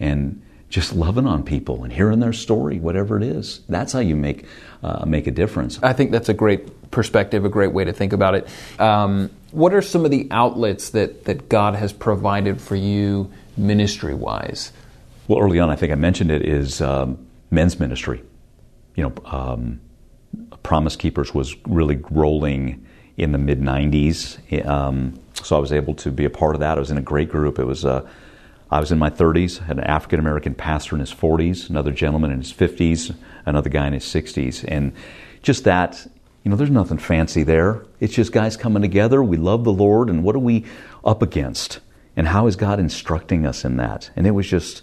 and 0.00 0.40
just 0.68 0.94
loving 0.94 1.26
on 1.26 1.42
people 1.42 1.82
and 1.84 1.92
hearing 1.92 2.20
their 2.20 2.32
story, 2.32 2.78
whatever 2.78 3.16
it 3.16 3.22
is. 3.22 3.60
That's 3.68 3.92
how 3.92 4.00
you 4.00 4.16
make 4.16 4.44
uh, 4.82 5.04
make 5.06 5.26
a 5.26 5.30
difference. 5.30 5.78
I 5.82 5.92
think 5.92 6.10
that's 6.10 6.28
a 6.28 6.34
great 6.34 6.90
perspective, 6.90 7.44
a 7.44 7.48
great 7.48 7.72
way 7.72 7.84
to 7.84 7.92
think 7.92 8.12
about 8.12 8.34
it. 8.34 8.48
Um, 8.78 9.30
what 9.50 9.72
are 9.72 9.82
some 9.82 10.04
of 10.04 10.10
the 10.10 10.28
outlets 10.30 10.90
that 10.90 11.24
that 11.24 11.48
God 11.48 11.74
has 11.74 11.92
provided 11.92 12.60
for 12.60 12.76
you 12.76 13.32
ministry 13.56 14.14
wise? 14.14 14.72
Well, 15.26 15.40
early 15.40 15.58
on, 15.58 15.70
I 15.70 15.76
think 15.76 15.92
I 15.92 15.94
mentioned 15.94 16.30
it 16.30 16.42
is 16.42 16.80
um, 16.80 17.26
men's 17.50 17.80
ministry. 17.80 18.22
You 18.94 19.04
know, 19.04 19.14
um, 19.24 19.80
Promise 20.62 20.96
Keepers 20.96 21.34
was 21.34 21.56
really 21.66 22.00
rolling 22.10 22.86
in 23.16 23.32
the 23.32 23.38
mid 23.38 23.60
'90s, 23.60 24.66
um, 24.66 25.18
so 25.32 25.56
I 25.56 25.58
was 25.60 25.72
able 25.72 25.94
to 25.94 26.10
be 26.10 26.26
a 26.26 26.30
part 26.30 26.54
of 26.54 26.60
that. 26.60 26.76
I 26.76 26.80
was 26.80 26.90
in 26.90 26.98
a 26.98 27.02
great 27.02 27.30
group. 27.30 27.58
It 27.58 27.64
was. 27.64 27.86
Uh, 27.86 28.06
I 28.70 28.80
was 28.80 28.92
in 28.92 28.98
my 28.98 29.10
30s, 29.10 29.64
had 29.64 29.78
an 29.78 29.84
African 29.84 30.20
American 30.20 30.54
pastor 30.54 30.94
in 30.94 31.00
his 31.00 31.12
40s, 31.12 31.70
another 31.70 31.90
gentleman 31.90 32.30
in 32.30 32.38
his 32.38 32.52
50s, 32.52 33.14
another 33.46 33.70
guy 33.70 33.86
in 33.86 33.94
his 33.94 34.04
60s. 34.04 34.64
And 34.68 34.92
just 35.42 35.64
that, 35.64 36.06
you 36.44 36.50
know, 36.50 36.56
there's 36.56 36.70
nothing 36.70 36.98
fancy 36.98 37.42
there. 37.42 37.84
It's 38.00 38.14
just 38.14 38.32
guys 38.32 38.56
coming 38.56 38.82
together. 38.82 39.22
We 39.22 39.38
love 39.38 39.64
the 39.64 39.72
Lord, 39.72 40.10
and 40.10 40.22
what 40.22 40.36
are 40.36 40.40
we 40.40 40.66
up 41.04 41.22
against? 41.22 41.80
And 42.14 42.28
how 42.28 42.46
is 42.46 42.56
God 42.56 42.78
instructing 42.78 43.46
us 43.46 43.64
in 43.64 43.76
that? 43.76 44.10
And 44.16 44.26
it 44.26 44.32
was 44.32 44.46
just, 44.48 44.82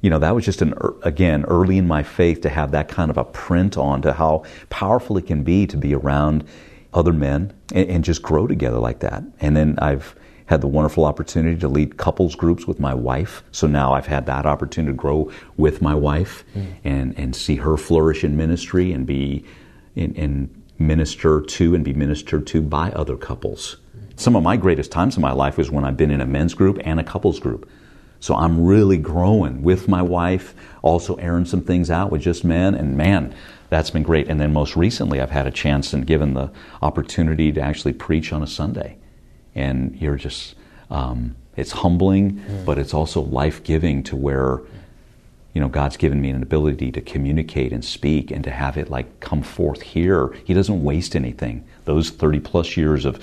you 0.00 0.10
know, 0.10 0.18
that 0.18 0.34
was 0.34 0.44
just 0.44 0.62
an, 0.62 0.74
again, 1.02 1.44
early 1.44 1.78
in 1.78 1.86
my 1.86 2.02
faith 2.02 2.40
to 2.40 2.48
have 2.48 2.72
that 2.72 2.88
kind 2.88 3.10
of 3.10 3.18
a 3.18 3.24
print 3.24 3.76
on 3.76 4.02
to 4.02 4.14
how 4.14 4.44
powerful 4.70 5.16
it 5.18 5.26
can 5.26 5.44
be 5.44 5.66
to 5.66 5.76
be 5.76 5.94
around 5.94 6.44
other 6.92 7.12
men 7.12 7.52
and, 7.72 7.88
and 7.88 8.04
just 8.04 8.22
grow 8.22 8.46
together 8.46 8.78
like 8.78 9.00
that. 9.00 9.22
And 9.40 9.56
then 9.56 9.78
I've, 9.78 10.16
had 10.46 10.60
the 10.60 10.66
wonderful 10.66 11.04
opportunity 11.04 11.58
to 11.60 11.68
lead 11.68 11.96
couples 11.96 12.34
groups 12.34 12.66
with 12.66 12.80
my 12.80 12.94
wife. 12.94 13.42
So 13.52 13.66
now 13.66 13.92
I've 13.92 14.06
had 14.06 14.26
that 14.26 14.46
opportunity 14.46 14.92
to 14.92 14.96
grow 14.96 15.30
with 15.56 15.80
my 15.80 15.94
wife 15.94 16.44
mm. 16.54 16.74
and, 16.84 17.18
and 17.18 17.34
see 17.34 17.56
her 17.56 17.76
flourish 17.76 18.24
in 18.24 18.36
ministry 18.36 18.92
and 18.92 19.06
be 19.06 19.44
in, 19.94 20.16
and 20.16 20.62
minister 20.78 21.40
to 21.40 21.74
and 21.74 21.84
be 21.84 21.92
ministered 21.92 22.46
to 22.48 22.60
by 22.60 22.90
other 22.92 23.16
couples. 23.16 23.76
Some 24.16 24.36
of 24.36 24.42
my 24.42 24.56
greatest 24.56 24.92
times 24.92 25.16
in 25.16 25.22
my 25.22 25.32
life 25.32 25.56
was 25.56 25.70
when 25.70 25.84
I've 25.84 25.96
been 25.96 26.10
in 26.10 26.20
a 26.20 26.26
men's 26.26 26.54
group 26.54 26.78
and 26.84 27.00
a 27.00 27.04
couples 27.04 27.40
group. 27.40 27.68
So 28.20 28.36
I'm 28.36 28.64
really 28.64 28.98
growing 28.98 29.62
with 29.62 29.88
my 29.88 30.02
wife, 30.02 30.54
also 30.82 31.16
airing 31.16 31.44
some 31.44 31.62
things 31.62 31.90
out 31.90 32.12
with 32.12 32.20
just 32.20 32.44
men, 32.44 32.74
and 32.74 32.96
man, 32.96 33.34
that's 33.68 33.90
been 33.90 34.04
great. 34.04 34.28
And 34.28 34.40
then 34.40 34.52
most 34.52 34.76
recently, 34.76 35.20
I've 35.20 35.30
had 35.30 35.46
a 35.46 35.50
chance 35.50 35.92
and 35.92 36.06
given 36.06 36.34
the 36.34 36.52
opportunity 36.82 37.50
to 37.52 37.60
actually 37.60 37.94
preach 37.94 38.32
on 38.32 38.42
a 38.42 38.46
Sunday 38.46 38.98
and 39.54 39.96
you're 40.00 40.16
just 40.16 40.54
um, 40.90 41.36
it's 41.56 41.72
humbling, 41.72 42.32
mm. 42.32 42.64
but 42.64 42.78
it's 42.78 42.94
also 42.94 43.20
life 43.20 43.62
giving 43.62 44.02
to 44.04 44.16
where 44.16 44.60
you 45.54 45.60
know 45.60 45.68
God's 45.68 45.96
given 45.96 46.20
me 46.20 46.30
an 46.30 46.42
ability 46.42 46.92
to 46.92 47.00
communicate 47.00 47.72
and 47.72 47.84
speak 47.84 48.30
and 48.30 48.42
to 48.44 48.50
have 48.50 48.76
it 48.76 48.90
like 48.90 49.20
come 49.20 49.42
forth 49.42 49.82
here. 49.82 50.34
He 50.44 50.54
doesn't 50.54 50.82
waste 50.82 51.14
anything. 51.14 51.64
Those 51.84 52.10
30 52.10 52.40
plus 52.40 52.76
years 52.76 53.04
of 53.04 53.22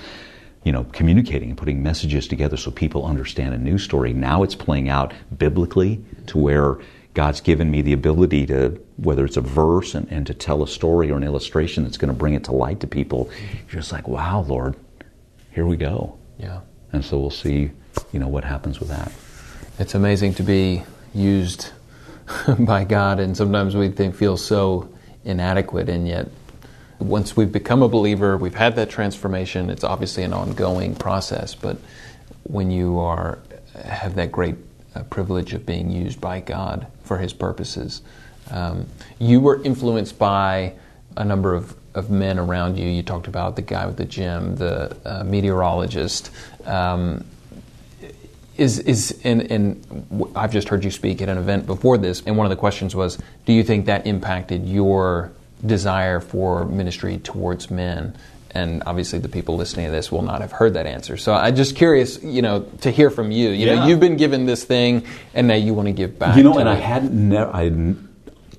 you 0.64 0.72
know 0.72 0.84
communicating 0.92 1.50
and 1.50 1.58
putting 1.58 1.82
messages 1.82 2.28
together 2.28 2.58
so 2.58 2.70
people 2.72 3.06
understand 3.06 3.54
a 3.54 3.58
news 3.58 3.84
story. 3.84 4.14
Now 4.14 4.44
it's 4.44 4.56
playing 4.56 4.90
out 4.90 5.14
biblically 5.38 6.04
to 6.28 6.38
where 6.38 6.78
God's 7.16 7.42
given 7.42 7.72
me 7.72 7.82
the 7.82 7.94
ability 7.94 8.46
to, 8.48 8.80
whether 8.98 9.26
it's 9.26 9.38
a 9.38 9.42
verse 9.42 9.96
and, 9.96 10.08
and 10.12 10.28
to 10.28 10.34
tell 10.34 10.62
a 10.62 10.68
story 10.68 11.10
or 11.10 11.18
an 11.18 11.24
illustration 11.24 11.84
that's 11.84 11.98
going 11.98 12.14
to 12.14 12.18
bring 12.18 12.36
it 12.36 12.44
to 12.46 12.52
light 12.52 12.80
to 12.82 12.88
people. 12.88 13.30
You're 13.72 13.82
just 13.82 13.92
like, 13.92 14.08
wow, 14.08 14.42
Lord, 14.48 14.76
here 15.52 15.66
we 15.66 15.76
go. 15.76 16.19
Yeah. 16.40 16.62
And 16.92 17.04
so 17.04 17.20
we'll 17.20 17.30
see, 17.30 17.72
you 18.12 18.20
know, 18.20 18.28
what 18.28 18.44
happens 18.44 18.80
with 18.80 18.90
that. 18.90 19.12
It's 19.78 19.94
amazing 19.94 20.34
to 20.36 20.44
be 20.44 20.84
used 21.14 21.72
by 22.60 22.84
God, 22.86 23.20
and 23.20 23.36
sometimes 23.36 23.76
we 23.76 23.90
think, 23.90 24.16
feel 24.16 24.38
so 24.38 24.90
inadequate, 25.26 25.90
and 25.90 26.08
yet 26.08 26.30
once 27.00 27.36
we've 27.36 27.52
become 27.52 27.82
a 27.82 27.88
believer, 27.88 28.38
we've 28.38 28.56
had 28.56 28.76
that 28.76 28.90
transformation. 28.90 29.70
It's 29.70 29.84
obviously 29.84 30.24
an 30.24 30.34
ongoing 30.34 30.96
process, 30.96 31.56
but 31.56 31.78
when 32.44 32.72
you 32.72 33.00
are 33.00 33.40
have 33.84 34.16
that 34.16 34.32
great 34.32 34.56
uh, 34.96 35.04
privilege 35.04 35.54
of 35.54 35.66
being 35.66 35.90
used 35.90 36.20
by 36.20 36.42
God 36.42 36.88
for 37.04 37.18
His 37.18 37.32
purposes, 37.32 38.02
um, 38.52 38.88
you 39.20 39.40
were 39.40 39.64
influenced 39.64 40.20
by 40.20 40.74
a 41.18 41.26
number 41.26 41.54
of 41.54 41.76
of 41.96 42.10
men 42.10 42.38
around 42.38 42.78
you. 42.78 42.88
You 42.88 43.04
talked 43.04 43.28
about 43.28 43.56
the 43.56 43.62
guy 43.62 43.86
with 43.86 43.98
the 43.98 44.06
gym, 44.06 44.56
the 44.56 44.96
uh, 45.06 45.24
meteorologist. 45.24 46.32
Um, 46.66 47.26
is 48.58 48.80
is 48.80 49.20
and, 49.24 49.50
and 49.52 50.32
I've 50.36 50.52
just 50.52 50.70
heard 50.70 50.84
you 50.84 50.92
speak 50.92 51.22
at 51.22 51.30
an 51.30 51.38
event 51.38 51.66
before 51.66 51.98
this, 51.98 52.22
and 52.26 52.38
one 52.38 52.46
of 52.46 52.50
the 52.50 52.58
questions 52.58 52.96
was, 52.96 53.18
do 53.46 53.54
you 53.54 53.64
think 53.64 53.86
that 53.86 54.06
impacted 54.06 54.68
your 54.68 55.32
desire 55.66 56.20
for 56.20 56.66
ministry 56.66 57.18
towards 57.20 57.72
men? 57.72 58.18
And 58.52 58.82
obviously, 58.86 59.20
the 59.20 59.30
people 59.30 59.56
listening 59.58 59.86
to 59.86 59.92
this 59.92 60.12
will 60.12 60.24
not 60.24 60.42
have 60.42 60.52
heard 60.52 60.74
that 60.74 60.88
answer. 60.88 61.18
So 61.18 61.34
I'm 61.34 61.56
just 61.56 61.76
curious, 61.76 62.22
you 62.24 62.42
know, 62.42 62.64
to 62.82 62.90
hear 62.92 63.12
from 63.12 63.32
you. 63.32 63.50
You 63.50 63.68
yeah. 63.68 63.76
know, 63.76 63.88
you've 63.88 64.00
been 64.00 64.18
given 64.18 64.46
this 64.46 64.64
thing, 64.64 65.06
and 65.34 65.48
now 65.48 65.54
you 65.54 65.74
want 65.74 65.88
to 65.88 65.92
give 65.92 66.18
back. 66.18 66.36
You 66.36 66.44
know, 66.44 66.58
and 66.58 66.68
it. 66.68 66.72
I 66.72 66.76
hadn't. 66.76 67.14
Ne- 67.14 67.38
I, 67.38 67.96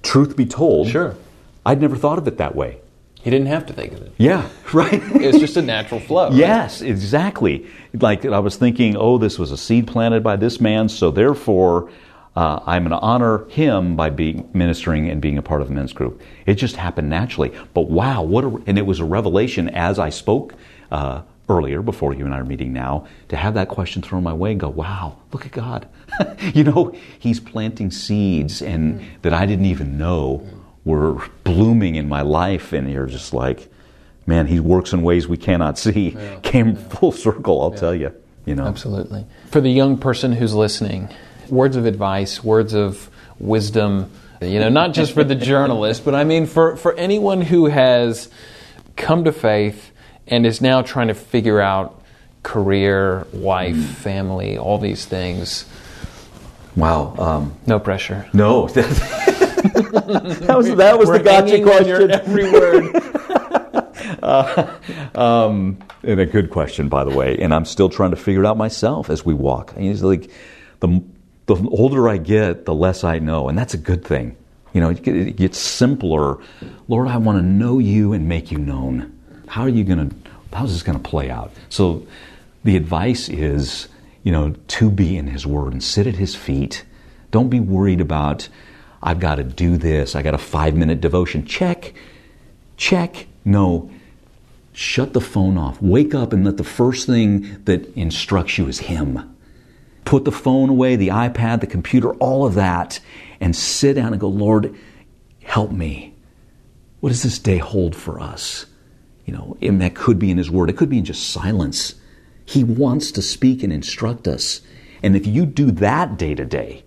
truth 0.03 0.37
be 0.37 0.47
told, 0.47 0.89
sure, 0.89 1.17
I'd 1.65 1.81
never 1.81 1.97
thought 1.97 2.19
of 2.19 2.27
it 2.27 2.39
that 2.39 2.55
way. 2.55 2.81
He 3.23 3.29
didn't 3.29 3.49
have 3.49 3.67
to 3.67 3.73
think 3.73 3.93
of 3.93 4.03
it. 4.03 4.13
Yeah, 4.17 4.49
right. 4.73 5.01
it's 5.17 5.39
just 5.39 5.57
a 5.57 5.63
natural 5.63 6.01
flow. 6.01 6.31
Yes, 6.31 6.81
exactly. 6.81 7.67
Like 7.93 8.25
I 8.25 8.39
was 8.39 8.57
thinking, 8.57 8.97
oh, 8.97 9.19
this 9.19 9.39
was 9.39 9.53
a 9.53 9.59
seed 9.59 9.87
planted 9.87 10.23
by 10.23 10.37
this 10.37 10.61
man, 10.61 10.89
so 10.89 11.11
therefore 11.11 11.91
uh, 12.35 12.61
I'm 12.65 12.85
going 12.85 12.93
to 12.93 12.99
honor 12.99 13.45
him 13.49 13.97
by 13.97 14.11
being 14.11 14.49
ministering 14.55 15.11
and 15.11 15.21
being 15.21 15.37
a 15.37 15.43
part 15.43 15.61
of 15.61 15.69
the 15.69 15.75
men's 15.75 15.93
group. 15.93 16.23
It 16.47 16.55
just 16.55 16.77
happened 16.77 17.11
naturally. 17.11 17.53
But 17.75 17.91
wow, 17.91 18.23
what 18.23 18.45
a, 18.45 18.63
and 18.67 18.79
it 18.79 18.87
was 18.87 19.01
a 19.01 19.05
revelation 19.05 19.69
as 19.69 19.99
I 19.99 20.11
spoke 20.11 20.55
uh, 20.91 21.23
earlier 21.49 21.83
before 21.83 22.15
you 22.15 22.25
and 22.25 22.33
I 22.33 22.39
are 22.39 22.45
meeting 22.45 22.73
now 22.73 23.07
to 23.29 23.37
have 23.37 23.55
that 23.55 23.69
question 23.69 24.01
thrown 24.01 24.23
my 24.23 24.33
way 24.33 24.53
and 24.53 24.61
go, 24.61 24.69
wow, 24.69 25.17
look 25.33 25.45
at 25.45 25.53
God. 25.53 25.89
you 26.55 26.65
know, 26.65 26.95
He's 27.19 27.41
planting 27.41 27.91
seeds 27.91 28.63
and 28.63 29.01
mm-hmm. 29.01 29.09
that 29.23 29.35
I 29.35 29.45
didn't 29.45 29.67
even 29.67 29.99
know 29.99 30.47
were 30.85 31.23
blooming 31.45 31.97
in 31.97 32.09
my 32.09 32.23
life, 32.23 32.73
and 32.73 32.91
you're 32.91 33.07
just 33.07 33.33
like, 33.33 33.71
man, 34.27 34.47
he 34.47 34.61
works 34.61 34.93
in 34.93 35.03
ways 35.03 35.29
we 35.29 35.37
cannot 35.37 35.79
see. 35.85 36.11
Yeah. 36.11 36.41
Came 36.41 36.71
yeah. 36.71 36.89
full 36.89 37.13
circle, 37.13 37.63
I'll 37.63 37.73
yeah. 37.73 37.81
tell 37.81 37.95
you. 37.95 38.15
You 38.47 38.55
know, 38.55 38.65
absolutely. 38.65 39.27
For 39.51 39.61
the 39.61 39.71
young 39.71 39.99
person 39.99 40.33
who's 40.33 40.55
listening, 40.55 41.11
words 41.51 41.77
of 41.77 41.85
advice, 41.85 42.43
words 42.43 42.75
of 42.75 43.11
wisdom. 43.39 44.11
You 44.41 44.59
know, 44.59 44.71
not 44.71 44.95
just 44.95 45.13
for 45.13 45.23
the 45.23 45.35
journalist, 45.53 46.05
but 46.05 46.15
I 46.15 46.25
mean 46.25 46.47
for 46.47 46.77
for 46.77 46.95
anyone 46.95 47.43
who 47.43 47.67
has 47.67 48.31
come 48.97 49.25
to 49.25 49.33
faith 49.33 49.93
and 50.27 50.47
is 50.47 50.63
now 50.63 50.81
trying 50.81 51.09
to 51.09 51.15
figure 51.15 51.61
out 51.61 52.03
career, 52.43 53.27
wife, 53.33 53.77
mm. 53.77 53.85
family, 53.85 54.57
all 54.57 54.79
these 54.79 55.05
things. 55.05 55.67
Wow. 56.77 57.15
Um, 57.19 57.55
no 57.67 57.79
pressure. 57.79 58.29
No. 58.33 58.69
that 59.63 60.55
was 60.57 60.75
that 60.77 60.99
was 60.99 61.09
We're 61.09 61.19
the 61.19 61.25
gotcha 61.25 61.63
question. 61.63 62.11
every 62.11 62.51
word. 62.51 62.97
uh, 64.23 64.77
um, 65.15 65.79
and 66.03 66.21
a 66.21 66.27
good 66.27 66.51
question, 66.51 66.89
by 66.89 67.05
the 67.05 67.11
way. 67.11 67.37
And 67.39 67.53
I'm 67.53 67.65
still 67.65 67.89
trying 67.89 68.11
to 68.11 68.17
figure 68.17 68.43
it 68.43 68.47
out 68.47 68.57
myself 68.57 69.11
as 69.11 69.25
we 69.25 69.35
walk. 69.35 69.75
It's 69.77 70.03
like 70.03 70.31
the 70.81 71.03
the 71.47 71.57
older 71.71 72.09
I 72.09 72.17
get, 72.17 72.65
the 72.65 72.75
less 72.75 73.03
I 73.05 73.19
know, 73.19 73.49
and 73.49 73.59
that's 73.59 73.75
a 73.75 73.79
good 73.79 74.05
thing. 74.05 74.37
You 74.73 74.81
know, 74.81 74.91
it 74.91 75.37
gets 75.37 75.59
simpler. 75.59 76.39
Lord, 76.87 77.09
I 77.09 77.17
want 77.17 77.39
to 77.39 77.45
know 77.45 77.79
you 77.79 78.13
and 78.13 78.29
make 78.29 78.53
you 78.53 78.59
known. 78.59 79.19
How 79.49 79.63
are 79.63 79.69
you 79.69 79.83
going 79.83 80.09
to? 80.09 80.17
How's 80.53 80.73
this 80.73 80.83
going 80.83 81.01
to 81.01 81.09
play 81.09 81.31
out? 81.31 81.53
So, 81.69 82.07
the 82.65 82.77
advice 82.77 83.29
is, 83.29 83.89
you 84.23 84.33
know, 84.33 84.55
to 84.69 84.91
be 84.91 85.17
in 85.17 85.27
His 85.27 85.47
Word 85.47 85.73
and 85.73 85.83
sit 85.83 86.07
at 86.07 86.15
His 86.15 86.37
feet. 86.37 86.85
Don't 87.31 87.49
be 87.49 87.61
worried 87.61 88.01
about. 88.01 88.49
I've 89.03 89.21
got 89.21 89.37
to 89.37 89.45
do 89.45 89.77
this. 89.77 90.15
I 90.15 90.23
got 90.23 90.35
a 90.35 90.39
five 90.39 90.75
minute 90.75 91.01
devotion. 91.01 91.47
Check, 91.47 91.95
check. 92.77 93.27
No, 93.45 93.91
shut 94.73 95.13
the 95.13 95.21
phone 95.21 95.57
off. 95.57 95.81
Wake 95.81 96.15
up 96.15 96.33
and 96.33 96.45
let 96.45 96.57
the 96.57 96.65
first 96.65 97.07
thing 97.07 97.63
that 97.65 97.95
instructs 97.97 98.59
you 98.59 98.67
is 98.69 98.81
Him. 98.81 99.37
Put 100.05 100.25
the 100.25 100.33
phone 100.33 100.69
away, 100.69 100.97
the 100.97 101.09
iPad, 101.09 101.61
the 101.61 101.67
computer, 101.67 102.13
all 102.15 102.45
of 102.45 102.55
that, 102.55 103.01
and 103.41 103.55
sit 103.55 103.95
down 103.95 104.13
and 104.13 104.21
go, 104.21 104.29
Lord, 104.29 104.75
help 105.43 105.71
me. 105.71 106.15
What 107.01 107.11
does 107.11 107.23
this 107.23 107.39
day 107.39 107.59
hold 107.59 107.97
for 107.97 108.21
us? 108.21 108.67
You 109.25 109.33
know, 109.35 109.57
and 109.63 109.81
that 109.81 109.95
could 109.95 110.19
be 110.19 110.31
in 110.31 110.39
His 110.39 110.51
Word, 110.51 110.69
it 110.69 110.77
could 110.77 110.91
be 110.91 110.99
in 110.99 111.05
just 111.05 111.31
silence. 111.31 111.95
He 112.45 112.65
wants 112.65 113.13
to 113.13 113.23
speak 113.23 113.63
and 113.63 113.73
instruct 113.73 114.27
us. 114.27 114.61
And 115.03 115.17
if 115.17 115.27
you 115.27 115.47
do 115.47 115.71
that 115.71 116.19
day 116.19 116.35
to 116.35 116.45
day, 116.45 116.83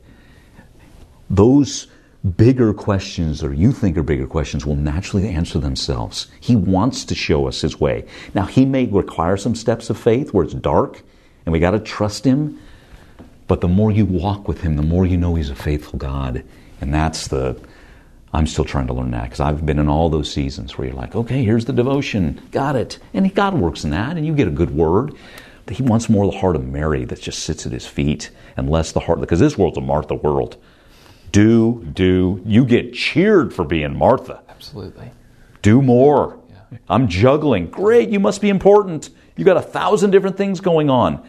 those 1.29 1.87
bigger 2.37 2.73
questions, 2.73 3.43
or 3.43 3.53
you 3.53 3.71
think 3.71 3.97
are 3.97 4.03
bigger 4.03 4.27
questions, 4.27 4.65
will 4.65 4.75
naturally 4.75 5.27
answer 5.27 5.59
themselves. 5.59 6.27
He 6.39 6.55
wants 6.55 7.03
to 7.05 7.15
show 7.15 7.47
us 7.47 7.61
His 7.61 7.79
way. 7.79 8.05
Now, 8.33 8.45
He 8.45 8.65
may 8.65 8.85
require 8.85 9.37
some 9.37 9.55
steps 9.55 9.89
of 9.89 9.97
faith 9.97 10.33
where 10.33 10.45
it's 10.45 10.53
dark 10.53 11.03
and 11.45 11.51
we 11.51 11.59
got 11.59 11.71
to 11.71 11.79
trust 11.79 12.25
Him. 12.25 12.59
But 13.47 13.61
the 13.61 13.67
more 13.67 13.91
you 13.91 14.05
walk 14.05 14.47
with 14.47 14.61
Him, 14.61 14.77
the 14.77 14.83
more 14.83 15.05
you 15.05 15.17
know 15.17 15.35
He's 15.35 15.49
a 15.49 15.55
faithful 15.55 15.99
God. 15.99 16.43
And 16.79 16.93
that's 16.93 17.27
the, 17.27 17.59
I'm 18.33 18.47
still 18.47 18.65
trying 18.65 18.87
to 18.87 18.93
learn 18.93 19.11
that 19.11 19.23
because 19.23 19.39
I've 19.41 19.65
been 19.65 19.79
in 19.79 19.89
all 19.89 20.09
those 20.09 20.31
seasons 20.31 20.77
where 20.77 20.87
you're 20.87 20.95
like, 20.95 21.15
okay, 21.15 21.43
here's 21.43 21.65
the 21.65 21.73
devotion, 21.73 22.41
got 22.51 22.75
it. 22.75 22.99
And 23.13 23.33
God 23.35 23.53
works 23.55 23.83
in 23.83 23.91
that, 23.91 24.15
and 24.15 24.25
you 24.25 24.33
get 24.33 24.47
a 24.47 24.51
good 24.51 24.71
word. 24.71 25.13
But 25.65 25.75
He 25.75 25.83
wants 25.83 26.09
more 26.09 26.25
the 26.25 26.37
heart 26.37 26.55
of 26.55 26.65
Mary 26.65 27.03
that 27.05 27.21
just 27.21 27.39
sits 27.39 27.65
at 27.65 27.73
His 27.73 27.85
feet 27.85 28.31
and 28.55 28.69
less 28.69 28.93
the 28.93 29.01
heart, 29.01 29.19
because 29.19 29.39
this 29.39 29.57
world's 29.57 29.77
a 29.77 29.81
Martha 29.81 30.15
world. 30.15 30.57
Do, 31.33 31.83
do. 31.93 32.41
You 32.45 32.63
get 32.63 32.93
cheered 32.93 33.53
for 33.53 33.65
being 33.65 33.97
Martha. 33.97 34.41
Absolutely. 34.47 35.11
Do 35.63 35.81
more. 35.81 36.39
Yeah. 36.49 36.77
I'm 36.87 37.07
juggling. 37.07 37.67
Great, 37.67 38.09
you 38.09 38.19
must 38.19 38.39
be 38.39 38.49
important. 38.49 39.09
You 39.35 39.43
got 39.43 39.57
a 39.57 39.61
thousand 39.61 40.11
different 40.11 40.37
things 40.37 40.61
going 40.61 40.91
on. 40.91 41.27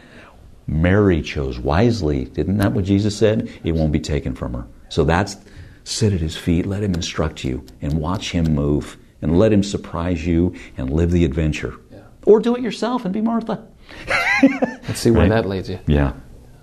Mary 0.67 1.23
chose 1.23 1.59
wisely. 1.59 2.25
Didn't 2.25 2.57
that 2.57 2.73
what 2.73 2.85
Jesus 2.85 3.17
said? 3.17 3.51
It 3.63 3.71
won't 3.73 3.91
be 3.91 3.99
taken 3.99 4.35
from 4.35 4.53
her. 4.53 4.67
So 4.89 5.03
that's 5.03 5.37
sit 5.83 6.13
at 6.13 6.19
his 6.19 6.37
feet, 6.37 6.67
let 6.67 6.83
him 6.83 6.93
instruct 6.93 7.43
you, 7.43 7.65
and 7.81 7.93
watch 7.93 8.31
him 8.31 8.53
move, 8.53 8.97
and 9.23 9.39
let 9.39 9.51
him 9.51 9.63
surprise 9.63 10.25
you 10.25 10.53
and 10.77 10.91
live 10.91 11.11
the 11.11 11.25
adventure. 11.25 11.75
Yeah. 11.91 12.01
Or 12.25 12.39
do 12.39 12.55
it 12.55 12.61
yourself 12.61 13.05
and 13.05 13.13
be 13.13 13.21
Martha. 13.21 13.67
Let's 14.43 14.99
see 14.99 15.09
where 15.09 15.21
right? 15.21 15.29
that 15.29 15.47
leads 15.47 15.69
you. 15.69 15.79
Yeah. 15.87 16.13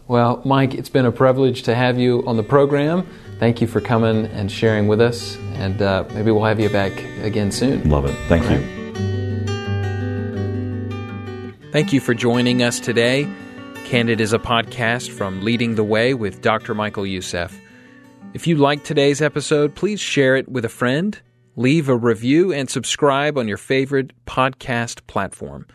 Well, 0.09 0.42
Mike, 0.44 0.74
it's 0.74 0.88
been 0.88 1.07
a 1.07 1.12
privilege 1.12 1.62
to 1.64 1.74
have 1.74 1.98
you 1.98 2.24
on 2.26 2.37
the 2.37 2.42
program. 2.42 3.09
Thank 3.42 3.61
you 3.61 3.66
for 3.66 3.81
coming 3.81 4.26
and 4.26 4.52
sharing 4.52 4.87
with 4.87 5.00
us, 5.00 5.37
and 5.55 5.83
uh, 5.83 6.05
maybe 6.14 6.31
we'll 6.31 6.44
have 6.44 6.61
you 6.61 6.68
back 6.68 6.92
again 7.22 7.50
soon. 7.50 7.90
Love 7.90 8.05
it. 8.05 8.14
Thank 8.28 8.44
All 8.44 8.52
you. 8.52 8.59
Right. 8.61 8.68
Thank 11.72 11.92
you 11.92 11.98
for 11.98 12.14
joining 12.14 12.62
us 12.62 12.78
today. 12.78 13.28
Candid 13.85 14.20
is 14.20 14.33
a 14.33 14.38
podcast 14.38 15.11
from 15.11 15.42
Leading 15.42 15.74
the 15.74 15.83
Way 15.83 16.14
with 16.14 16.40
Dr. 16.40 16.72
Michael 16.72 17.05
Youssef. 17.05 17.61
If 18.33 18.46
you 18.46 18.59
liked 18.59 18.85
today's 18.85 19.20
episode, 19.20 19.74
please 19.74 19.98
share 19.98 20.37
it 20.37 20.48
with 20.48 20.64
a 20.64 20.68
friend, 20.68 21.20
leave 21.57 21.88
a 21.88 21.96
review, 21.96 22.52
and 22.52 22.70
subscribe 22.70 23.37
on 23.37 23.48
your 23.48 23.57
favorite 23.57 24.12
podcast 24.24 25.05
platform. 25.09 25.66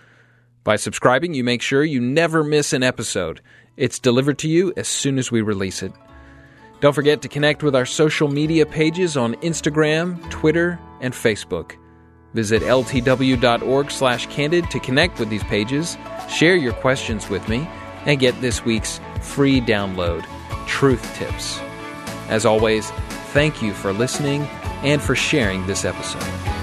By 0.63 0.77
subscribing, 0.77 1.33
you 1.33 1.43
make 1.43 1.61
sure 1.61 1.83
you 1.83 1.99
never 1.99 2.45
miss 2.45 2.71
an 2.71 2.83
episode. 2.83 3.41
It's 3.75 3.99
delivered 3.99 4.39
to 4.39 4.47
you 4.47 4.71
as 4.77 4.87
soon 4.87 5.17
as 5.17 5.33
we 5.33 5.41
release 5.41 5.83
it. 5.83 5.91
Don't 6.79 6.93
forget 6.93 7.23
to 7.23 7.27
connect 7.27 7.63
with 7.63 7.75
our 7.75 7.85
social 7.85 8.27
media 8.27 8.65
pages 8.65 9.17
on 9.17 9.33
Instagram, 9.35 10.29
Twitter, 10.29 10.79
and 11.01 11.13
Facebook. 11.13 11.71
Visit 12.33 12.61
ltw.org/candid 12.61 14.69
to 14.69 14.79
connect 14.79 15.19
with 15.19 15.29
these 15.29 15.43
pages, 15.45 15.97
share 16.29 16.55
your 16.55 16.73
questions 16.73 17.29
with 17.29 17.47
me, 17.49 17.67
and 18.05 18.19
get 18.19 18.39
this 18.41 18.63
week's 18.63 18.99
free 19.21 19.59
download, 19.59 20.23
Truth 20.67 21.15
Tips. 21.15 21.59
As 22.29 22.45
always, 22.45 22.91
thank 23.33 23.61
you 23.61 23.73
for 23.73 23.91
listening 23.91 24.43
and 24.83 25.01
for 25.01 25.15
sharing 25.15 25.65
this 25.65 25.83
episode. 25.83 26.56